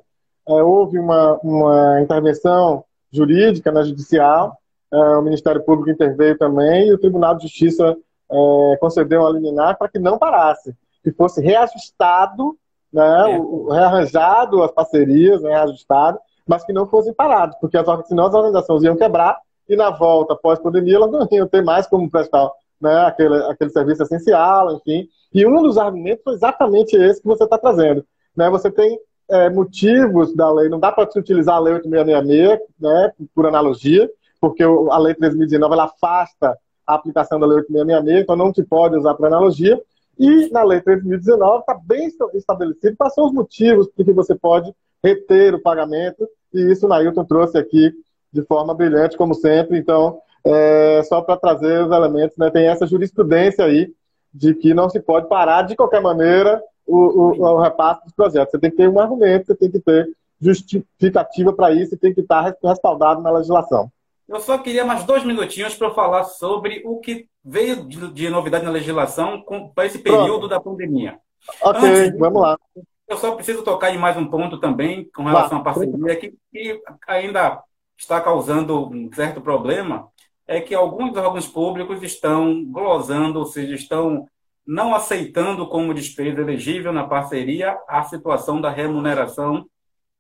É, 0.49 0.63
houve 0.63 0.99
uma, 0.99 1.39
uma 1.43 2.01
intervenção 2.01 2.85
jurídica 3.11 3.71
na 3.71 3.83
judicial, 3.83 4.59
é, 4.93 4.97
o 4.97 5.23
Ministério 5.23 5.63
Público 5.65 5.91
interveio 5.91 6.37
também, 6.37 6.89
e 6.89 6.93
o 6.93 6.99
Tribunal 6.99 7.37
de 7.37 7.43
Justiça 7.43 7.97
é, 8.31 8.77
concedeu 8.79 9.21
uma 9.21 9.31
liminar 9.31 9.79
para 9.79 9.89
que 9.89 9.99
não 9.99 10.19
parasse, 10.19 10.75
que 11.03 11.13
fosse 11.13 11.41
reajustado 11.41 12.57
né, 12.93 13.33
é. 13.33 13.39
o, 13.39 13.69
rearranjado 13.71 14.63
as 14.63 14.71
parcerias, 14.71 15.43
né, 15.43 15.51
reajustado, 15.51 16.19
mas 16.47 16.65
que 16.65 16.73
não 16.73 16.87
fossem 16.87 17.15
parados, 17.15 17.57
porque 17.61 17.77
as, 17.77 17.87
senão 18.07 18.27
as 18.27 18.35
organizações 18.35 18.83
iam 18.83 18.97
quebrar 18.97 19.39
e 19.69 19.77
na 19.77 19.91
volta, 19.91 20.37
pós-pandemia, 20.37 20.97
elas 20.97 21.11
não 21.11 21.27
iam 21.33 21.49
ter 21.49 21.63
mais 21.65 21.87
como 21.87 22.11
prestar 22.11 22.51
né, 22.81 23.07
aquele, 23.07 23.37
aquele 23.45 23.71
serviço 23.71 24.03
essencial, 24.03 24.75
enfim. 24.77 25.09
E 25.33 25.47
um 25.47 25.63
dos 25.63 25.79
argumentos 25.79 26.23
foi 26.23 26.35
exatamente 26.35 26.97
esse 26.97 27.21
que 27.21 27.27
você 27.27 27.45
está 27.45 27.59
trazendo. 27.59 28.05
Né? 28.37 28.49
Você 28.51 28.71
tem 28.71 28.99
é, 29.29 29.51
motivos 29.51 30.35
da 30.35 30.51
lei, 30.53 30.69
não 30.69 30.79
dá 30.79 30.93
para 30.93 31.11
se 31.11 31.19
utilizar 31.19 31.57
a 31.57 31.61
lei 31.61 31.75
8666, 31.75 32.61
né, 32.81 33.13
por 33.35 33.47
analogia, 33.47 34.11
porque 34.41 34.63
a 34.63 34.99
lei 34.99 35.15
3.019 35.15 35.73
ela 35.73 35.85
afasta 35.85 36.57
a 36.87 36.95
aplicação 36.95 37.41
da 37.41 37.47
lei 37.47 37.59
8666, 37.59 38.23
então 38.23 38.37
não 38.37 38.53
se 38.53 38.63
pode 38.63 38.97
usar 38.97 39.15
por 39.15 39.27
analogia, 39.27 39.81
e 40.19 40.49
na 40.51 40.63
Lei 40.63 40.81
3.019 40.81 41.61
está 41.61 41.75
bem 41.75 42.09
estabelecido 42.35 42.97
quais 42.97 43.15
são 43.15 43.27
os 43.27 43.33
motivos 43.33 43.89
por 43.89 44.05
que 44.05 44.13
você 44.13 44.35
pode 44.35 44.73
reter 45.03 45.55
o 45.55 45.63
pagamento, 45.63 46.29
e 46.53 46.71
isso 46.71 46.87
o 46.87 46.89
Nailton 46.89 47.25
trouxe 47.25 47.59
aqui 47.59 47.93
de 48.33 48.43
forma 48.43 48.75
brilhante, 48.75 49.17
como 49.17 49.35
sempre. 49.35 49.79
Então, 49.79 50.19
é, 50.45 51.03
só 51.05 51.23
para 51.23 51.37
trazer 51.37 51.85
os 51.85 51.93
elementos, 51.93 52.37
né, 52.37 52.51
tem 52.51 52.67
essa 52.67 52.87
jurisprudência 52.87 53.65
aí 53.65 53.93
de 54.33 54.55
que 54.55 54.75
não 54.75 54.91
se 54.91 55.01
pode 55.01 55.29
parar 55.29 55.63
de 55.63 55.77
qualquer 55.77 56.01
maneira 56.01 56.63
o, 56.87 56.97
o, 56.97 57.41
o 57.41 57.61
repasse 57.61 58.05
dos 58.05 58.13
projetos. 58.13 58.51
Você 58.51 58.59
tem 58.59 58.71
que 58.71 58.77
ter 58.77 58.89
um 58.89 58.99
argumento, 58.99 59.47
você 59.47 59.55
tem 59.55 59.71
que 59.71 59.81
ter 59.81 60.09
justificativa 60.41 61.53
para 61.53 61.73
isso 61.73 61.95
e 61.95 61.99
tem 61.99 62.13
que 62.13 62.21
estar 62.21 62.55
respaldado 62.63 63.23
na 63.23 63.31
legislação. 63.31 63.91
Eu 64.29 64.41
só 64.41 64.59
queria 64.59 64.85
mais 64.85 65.05
dois 65.05 65.25
minutinhos 65.25 65.75
para 65.75 65.91
falar 65.91 66.25
sobre 66.25 66.83
o 66.85 66.99
que 66.99 67.27
veio 67.45 67.85
de, 67.85 68.13
de 68.13 68.29
novidade 68.29 68.65
na 68.65 68.71
legislação 68.71 69.45
para 69.75 69.87
esse 69.87 69.99
período 69.99 70.27
Pronto. 70.27 70.49
da 70.49 70.61
pandemia. 70.61 71.19
Ok, 71.63 71.89
Antes, 71.89 72.19
vamos 72.19 72.41
lá. 72.41 72.59
Eu 73.07 73.19
só 73.19 73.33
preciso 73.33 73.63
tocar 73.63 73.91
em 73.95 73.99
mais 73.99 74.17
um 74.17 74.27
ponto 74.27 74.59
também 74.59 75.09
com 75.15 75.25
relação 75.25 75.59
à 75.59 75.63
parceria 75.63 76.17
que, 76.17 76.35
que 76.51 76.83
ainda 77.07 77.63
está 77.99 78.19
causando 78.21 78.89
um 78.89 79.13
certo 79.13 79.43
problema, 79.43 80.09
é 80.47 80.61
que 80.61 80.75
alguns 80.75 81.17
órgãos 81.17 81.47
públicos 81.47 82.03
estão 82.03 82.65
glosando, 82.65 83.39
ou 83.39 83.47
seja, 83.47 83.75
estão 83.75 84.29
não 84.67 84.95
aceitando 84.95 85.67
como 85.69 85.95
despesa 85.95 86.41
elegível 86.41 86.93
na 86.93 87.07
parceria 87.07 87.79
a 87.89 88.03
situação 88.05 88.61
da 88.61 88.71
remuneração 88.71 89.67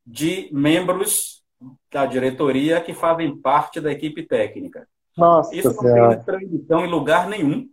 de 0.06 0.50
membros 0.52 1.42
da 1.90 2.04
diretoria 2.04 2.80
que 2.80 2.92
fazem 2.92 3.36
parte 3.36 3.80
da 3.80 3.90
equipe 3.90 4.22
técnica. 4.22 4.86
Nossa 5.16 5.54
Isso 5.54 5.74
não 5.82 6.10
tem 6.10 6.22
proibição 6.22 6.84
em 6.84 6.90
lugar 6.90 7.28
nenhum 7.28 7.68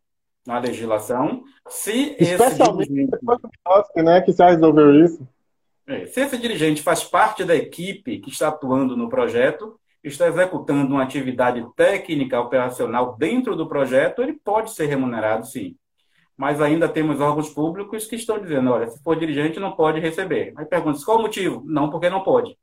na 0.45 0.59
legislação. 0.59 1.43
Se 1.67 2.15
Especialmente 2.19 2.87
dirigente... 2.87 3.11
depois 3.11 3.39
do 3.41 4.03
né, 4.03 4.21
que 4.21 4.31
já 4.31 4.49
resolveu 4.49 5.03
isso. 5.03 5.27
É, 5.87 6.05
se 6.05 6.21
esse 6.21 6.37
dirigente 6.37 6.81
faz 6.81 7.03
parte 7.03 7.43
da 7.43 7.55
equipe 7.55 8.19
que 8.19 8.29
está 8.29 8.47
atuando 8.47 8.95
no 8.95 9.09
projeto, 9.09 9.79
está 10.03 10.27
executando 10.27 10.93
uma 10.93 11.03
atividade 11.03 11.65
técnica 11.75 12.39
operacional 12.39 13.15
dentro 13.17 13.55
do 13.55 13.67
projeto, 13.67 14.21
ele 14.21 14.33
pode 14.33 14.71
ser 14.71 14.87
remunerado, 14.87 15.45
sim. 15.45 15.75
Mas 16.35 16.59
ainda 16.61 16.89
temos 16.89 17.19
órgãos 17.19 17.49
públicos 17.49 18.07
que 18.07 18.15
estão 18.15 18.39
dizendo, 18.39 18.71
olha, 18.71 18.87
se 18.87 19.01
for 19.03 19.15
dirigente, 19.15 19.59
não 19.59 19.73
pode 19.73 19.99
receber. 19.99 20.53
Aí 20.57 20.65
pergunta, 20.65 20.99
qual 21.05 21.19
o 21.19 21.21
motivo? 21.21 21.63
Não, 21.65 21.89
porque 21.89 22.09
não 22.09 22.23
pode 22.23 22.55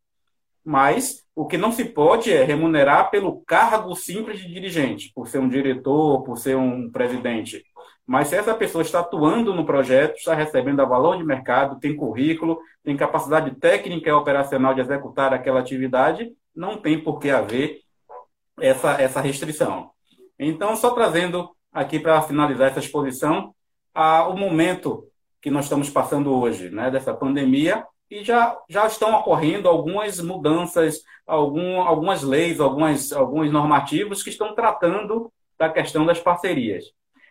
mas 0.69 1.25
o 1.35 1.47
que 1.47 1.57
não 1.57 1.73
se 1.73 1.83
pode 1.83 2.31
é 2.31 2.45
remunerar 2.45 3.11
pelo 3.11 3.41
cargo 3.47 3.97
simples 3.97 4.39
de 4.39 4.53
dirigente, 4.53 5.11
por 5.15 5.27
ser 5.27 5.39
um 5.39 5.49
diretor, 5.49 6.23
por 6.25 6.37
ser 6.37 6.59
um 6.59 6.91
presidente. 6.91 7.65
Mas 8.07 8.29
se 8.29 8.37
essa 8.37 8.55
pessoa 8.55 8.83
está 8.83 9.01
atuando 9.01 9.55
no 9.55 9.65
projeto, 9.65 10.17
está 10.17 10.35
recebendo 10.35 10.81
a 10.81 10.85
valor 10.85 11.17
de 11.17 11.25
mercado, 11.25 11.81
tem 11.81 11.97
currículo, 11.97 12.59
tem 12.85 12.95
capacidade 12.99 13.55
técnica 13.57 14.11
e 14.11 14.13
operacional 14.13 14.75
de 14.75 14.83
executar 14.83 15.33
aquela 15.33 15.61
atividade, 15.61 16.31
não 16.59 16.77
tem 16.77 17.01
por 17.01 17.21
que 17.21 17.31
haver 17.31 17.83
essa, 18.61 19.01
essa 19.01 19.21
restrição. 19.21 19.93
Então, 20.37 20.75
só 20.75 20.91
trazendo 20.91 21.49
aqui 21.73 22.01
para 22.01 22.21
finalizar 22.21 22.71
essa 22.71 22.81
exposição, 22.81 23.55
a, 23.95 24.29
o 24.29 24.37
momento 24.37 25.07
que 25.41 25.53
nós 25.53 25.67
estamos 25.67 25.89
passando 25.89 26.35
hoje, 26.35 26.69
né, 26.71 26.91
dessa 26.91 27.15
pandemia, 27.15 27.87
e 28.11 28.25
já, 28.25 28.59
já 28.69 28.87
estão 28.87 29.15
ocorrendo 29.15 29.69
algumas 29.69 30.19
mudanças, 30.21 31.03
algum, 31.25 31.81
algumas 31.81 32.23
leis, 32.25 32.59
algumas, 32.59 33.13
alguns 33.13 33.53
normativos 33.53 34.25
que 34.25 34.31
estão 34.31 34.53
tratando 34.53 35.33
da 35.57 35.69
questão 35.69 36.05
das 36.05 36.19
parcerias. 36.19 36.87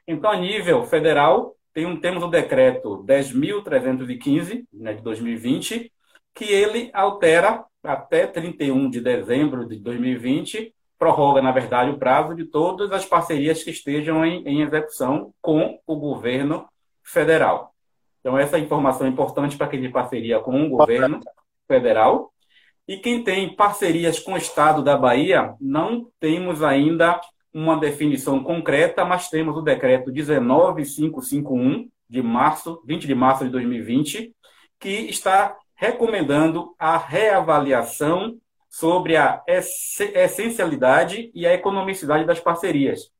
Então, 0.07 0.31
a 0.31 0.37
nível 0.37 0.85
federal, 0.85 1.53
tem 1.73 1.85
um, 1.85 1.99
temos 1.99 2.23
o 2.23 2.29
decreto 2.29 3.03
10.315, 3.05 4.63
né, 4.71 4.93
de 4.93 5.01
2020, 5.01 5.91
que 6.33 6.45
ele 6.45 6.89
altera 6.93 7.65
até 7.87 8.27
31 8.27 8.89
de 8.89 8.99
dezembro 8.99 9.67
de 9.67 9.77
2020, 9.77 10.73
prorroga, 10.99 11.41
na 11.41 11.51
verdade, 11.51 11.91
o 11.91 11.97
prazo 11.97 12.35
de 12.35 12.45
todas 12.45 12.91
as 12.91 13.05
parcerias 13.05 13.63
que 13.63 13.69
estejam 13.69 14.25
em, 14.25 14.43
em 14.45 14.61
execução 14.61 15.33
com 15.41 15.79
o 15.85 15.95
governo 15.95 16.67
federal. 17.03 17.73
Então, 18.19 18.37
essa 18.37 18.59
informação 18.59 19.07
é 19.07 19.09
importante 19.09 19.55
para 19.57 19.67
quem 19.67 19.81
tem 19.81 19.91
parceria 19.91 20.39
com 20.39 20.65
o 20.65 20.69
governo 20.69 21.21
federal. 21.67 22.33
E 22.87 22.97
quem 22.97 23.23
tem 23.23 23.55
parcerias 23.55 24.19
com 24.19 24.33
o 24.33 24.37
Estado 24.37 24.83
da 24.83 24.97
Bahia, 24.97 25.53
não 25.59 26.07
temos 26.19 26.63
ainda 26.63 27.19
uma 27.53 27.79
definição 27.79 28.43
concreta, 28.43 29.05
mas 29.05 29.29
temos 29.29 29.55
o 29.55 29.61
decreto 29.61 30.11
19551 30.11 31.89
de 32.09 32.21
março, 32.21 32.81
20 32.85 33.07
de 33.07 33.15
março 33.15 33.45
de 33.45 33.51
2020, 33.51 34.33
que 34.79 34.89
está 34.89 35.55
recomendando 35.77 36.75
a 36.77 36.97
reavaliação 36.97 38.37
sobre 38.67 39.15
a 39.15 39.41
essencialidade 39.47 41.31
e 41.33 41.47
a 41.47 41.53
economicidade 41.53 42.25
das 42.25 42.39
parcerias, 42.39 43.11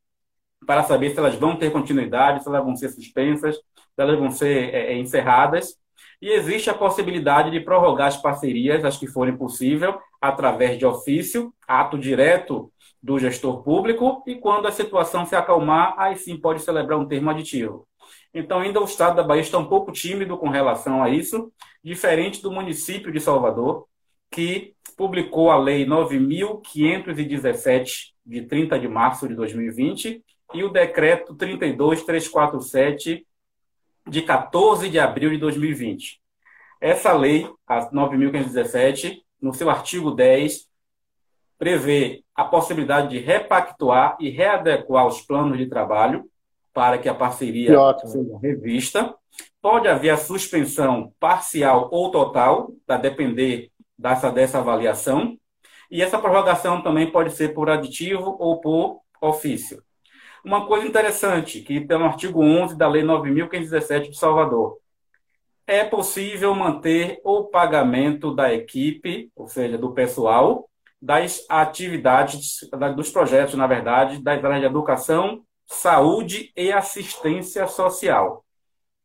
para 0.66 0.84
saber 0.84 1.12
se 1.12 1.20
elas 1.20 1.36
vão 1.36 1.56
ter 1.56 1.72
continuidade, 1.72 2.44
se 2.44 2.50
elas 2.50 2.64
vão 2.64 2.76
ser 2.76 2.90
suspensas, 2.90 3.56
elas 3.96 4.18
vão 4.20 4.32
ser 4.32 4.74
é, 4.74 4.92
é, 4.92 4.98
encerradas. 4.98 5.76
E 6.22 6.30
existe 6.30 6.70
a 6.70 6.74
possibilidade 6.74 7.52
de 7.52 7.60
prorrogar 7.60 8.08
as 8.08 8.18
parcerias, 8.18 8.84
as 8.84 8.98
que 8.98 9.08
forem 9.08 9.38
possível, 9.38 10.00
através 10.20 10.78
de 10.78 10.86
ofício, 10.86 11.54
ato 11.68 11.98
direto 11.98 12.72
do 13.02 13.20
gestor 13.20 13.62
público, 13.62 14.24
e 14.26 14.36
quando 14.36 14.68
a 14.68 14.72
situação 14.72 15.26
se 15.26 15.36
acalmar, 15.36 15.94
aí 15.98 16.16
sim 16.18 16.36
pode 16.36 16.62
celebrar 16.62 16.98
um 16.98 17.08
termo 17.08 17.30
aditivo. 17.30 17.88
Então, 18.38 18.60
ainda 18.60 18.80
o 18.80 18.84
Estado 18.84 19.16
da 19.16 19.24
Bahia 19.24 19.42
está 19.42 19.58
um 19.58 19.66
pouco 19.66 19.92
tímido 19.92 20.38
com 20.38 20.48
relação 20.48 21.02
a 21.02 21.10
isso, 21.10 21.52
diferente 21.84 22.40
do 22.40 22.52
município 22.52 23.12
de 23.12 23.20
Salvador, 23.20 23.88
que 24.30 24.76
publicou 24.96 25.50
a 25.50 25.58
Lei 25.58 25.88
9.517, 25.88 28.12
de 28.24 28.44
30 28.44 28.78
de 28.78 28.88
março 28.88 29.28
de 29.28 29.34
2020, 29.34 30.24
e 30.54 30.64
o 30.64 30.70
Decreto 30.70 31.34
32347, 31.34 33.26
de 34.08 34.22
14 34.22 34.88
de 34.88 35.00
abril 35.00 35.32
de 35.32 35.40
2020. 35.40 36.22
Essa 36.80 37.14
lei, 37.14 37.50
a 37.66 37.90
9.517, 37.90 39.18
no 39.42 39.52
seu 39.52 39.68
artigo 39.68 40.12
10, 40.12 40.68
prevê 41.58 42.24
a 42.36 42.46
possibilidade 42.46 43.10
de 43.10 43.18
repactuar 43.18 44.16
e 44.20 44.30
readequar 44.30 45.08
os 45.08 45.24
planos 45.24 45.58
de 45.58 45.66
trabalho 45.66 46.30
para 46.78 47.00
que 47.00 47.10
a 47.10 47.16
parceria 47.16 47.76
seja 48.06 48.38
revista. 48.40 49.16
Pode 49.60 49.88
haver 49.88 50.12
a 50.12 50.18
suspensão 50.18 51.12
parcial 51.20 51.90
ou 51.92 52.12
total, 52.12 52.72
a 52.88 52.98
depender 52.98 53.72
dessa, 53.98 54.30
dessa 54.30 54.60
avaliação. 54.60 55.36
E 55.90 56.04
essa 56.04 56.20
prorrogação 56.20 56.84
também 56.84 57.12
pode 57.12 57.32
ser 57.32 57.56
por 57.56 57.68
aditivo 57.68 58.38
ou 58.40 58.62
por 58.62 59.00
ofício. 59.20 59.82
Uma 60.46 60.68
coisa 60.68 60.86
interessante, 60.86 61.62
que 61.62 61.78
está 61.78 61.98
no 61.98 62.06
artigo 62.06 62.44
11 62.44 62.78
da 62.78 62.88
Lei 62.88 63.02
9.517 63.02 64.12
de 64.12 64.20
Salvador. 64.20 64.78
É 65.66 65.84
possível 65.84 66.54
manter 66.54 67.20
o 67.24 67.46
pagamento 67.46 68.36
da 68.36 68.54
equipe, 68.54 69.32
ou 69.36 69.48
seja, 69.48 69.80
do 69.80 69.96
pessoal, 69.96 70.70
das 71.02 71.44
atividades, 71.50 72.60
dos 72.96 73.10
projetos, 73.10 73.56
na 73.56 73.66
verdade, 73.66 74.22
das 74.22 74.46
áreas 74.46 74.60
de 74.60 74.68
educação, 74.68 75.44
saúde 75.68 76.52
e 76.56 76.72
assistência 76.72 77.68
social. 77.68 78.44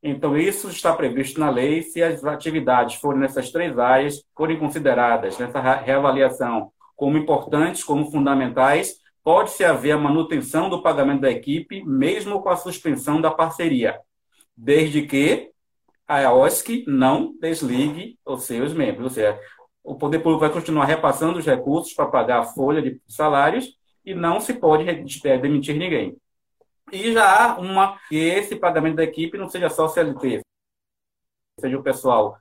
Então, 0.02 0.36
isso 0.36 0.68
está 0.68 0.92
previsto 0.92 1.38
na 1.38 1.50
lei. 1.50 1.82
Se 1.82 2.02
as 2.02 2.24
atividades 2.24 2.96
forem 2.96 3.20
nessas 3.20 3.50
três 3.50 3.78
áreas, 3.78 4.24
forem 4.36 4.58
consideradas 4.58 5.38
nessa 5.38 5.60
reavaliação 5.60 6.72
como 6.96 7.18
importantes, 7.18 7.84
como 7.84 8.10
fundamentais, 8.10 8.96
pode-se 9.22 9.64
haver 9.64 9.92
a 9.92 9.98
manutenção 9.98 10.68
do 10.68 10.82
pagamento 10.82 11.20
da 11.20 11.30
equipe, 11.30 11.84
mesmo 11.84 12.42
com 12.42 12.48
a 12.48 12.56
suspensão 12.56 13.20
da 13.20 13.30
parceria, 13.30 13.98
desde 14.56 15.02
que 15.02 15.50
a 16.06 16.32
OSC 16.32 16.84
não 16.86 17.34
desligue 17.40 18.18
os 18.26 18.42
seus 18.44 18.72
membros. 18.72 19.04
Ou 19.04 19.10
seja, 19.10 19.40
o 19.84 19.94
poder 19.94 20.18
público 20.18 20.40
vai 20.40 20.50
continuar 20.50 20.84
repassando 20.84 21.38
os 21.38 21.46
recursos 21.46 21.94
para 21.94 22.06
pagar 22.06 22.40
a 22.40 22.44
folha 22.44 22.82
de 22.82 23.00
salários 23.06 23.76
e 24.04 24.14
não 24.14 24.40
se 24.40 24.54
pode 24.54 24.84
demitir 24.84 25.76
ninguém. 25.76 26.16
E 26.92 27.12
já 27.12 27.54
há 27.54 27.58
uma 27.58 27.98
que 28.08 28.16
esse 28.16 28.54
pagamento 28.54 28.96
da 28.96 29.02
equipe 29.04 29.38
não 29.38 29.48
seja 29.48 29.70
só 29.70 29.88
CLT, 29.88 30.42
seja 31.58 31.78
o 31.78 31.82
pessoal 31.82 32.36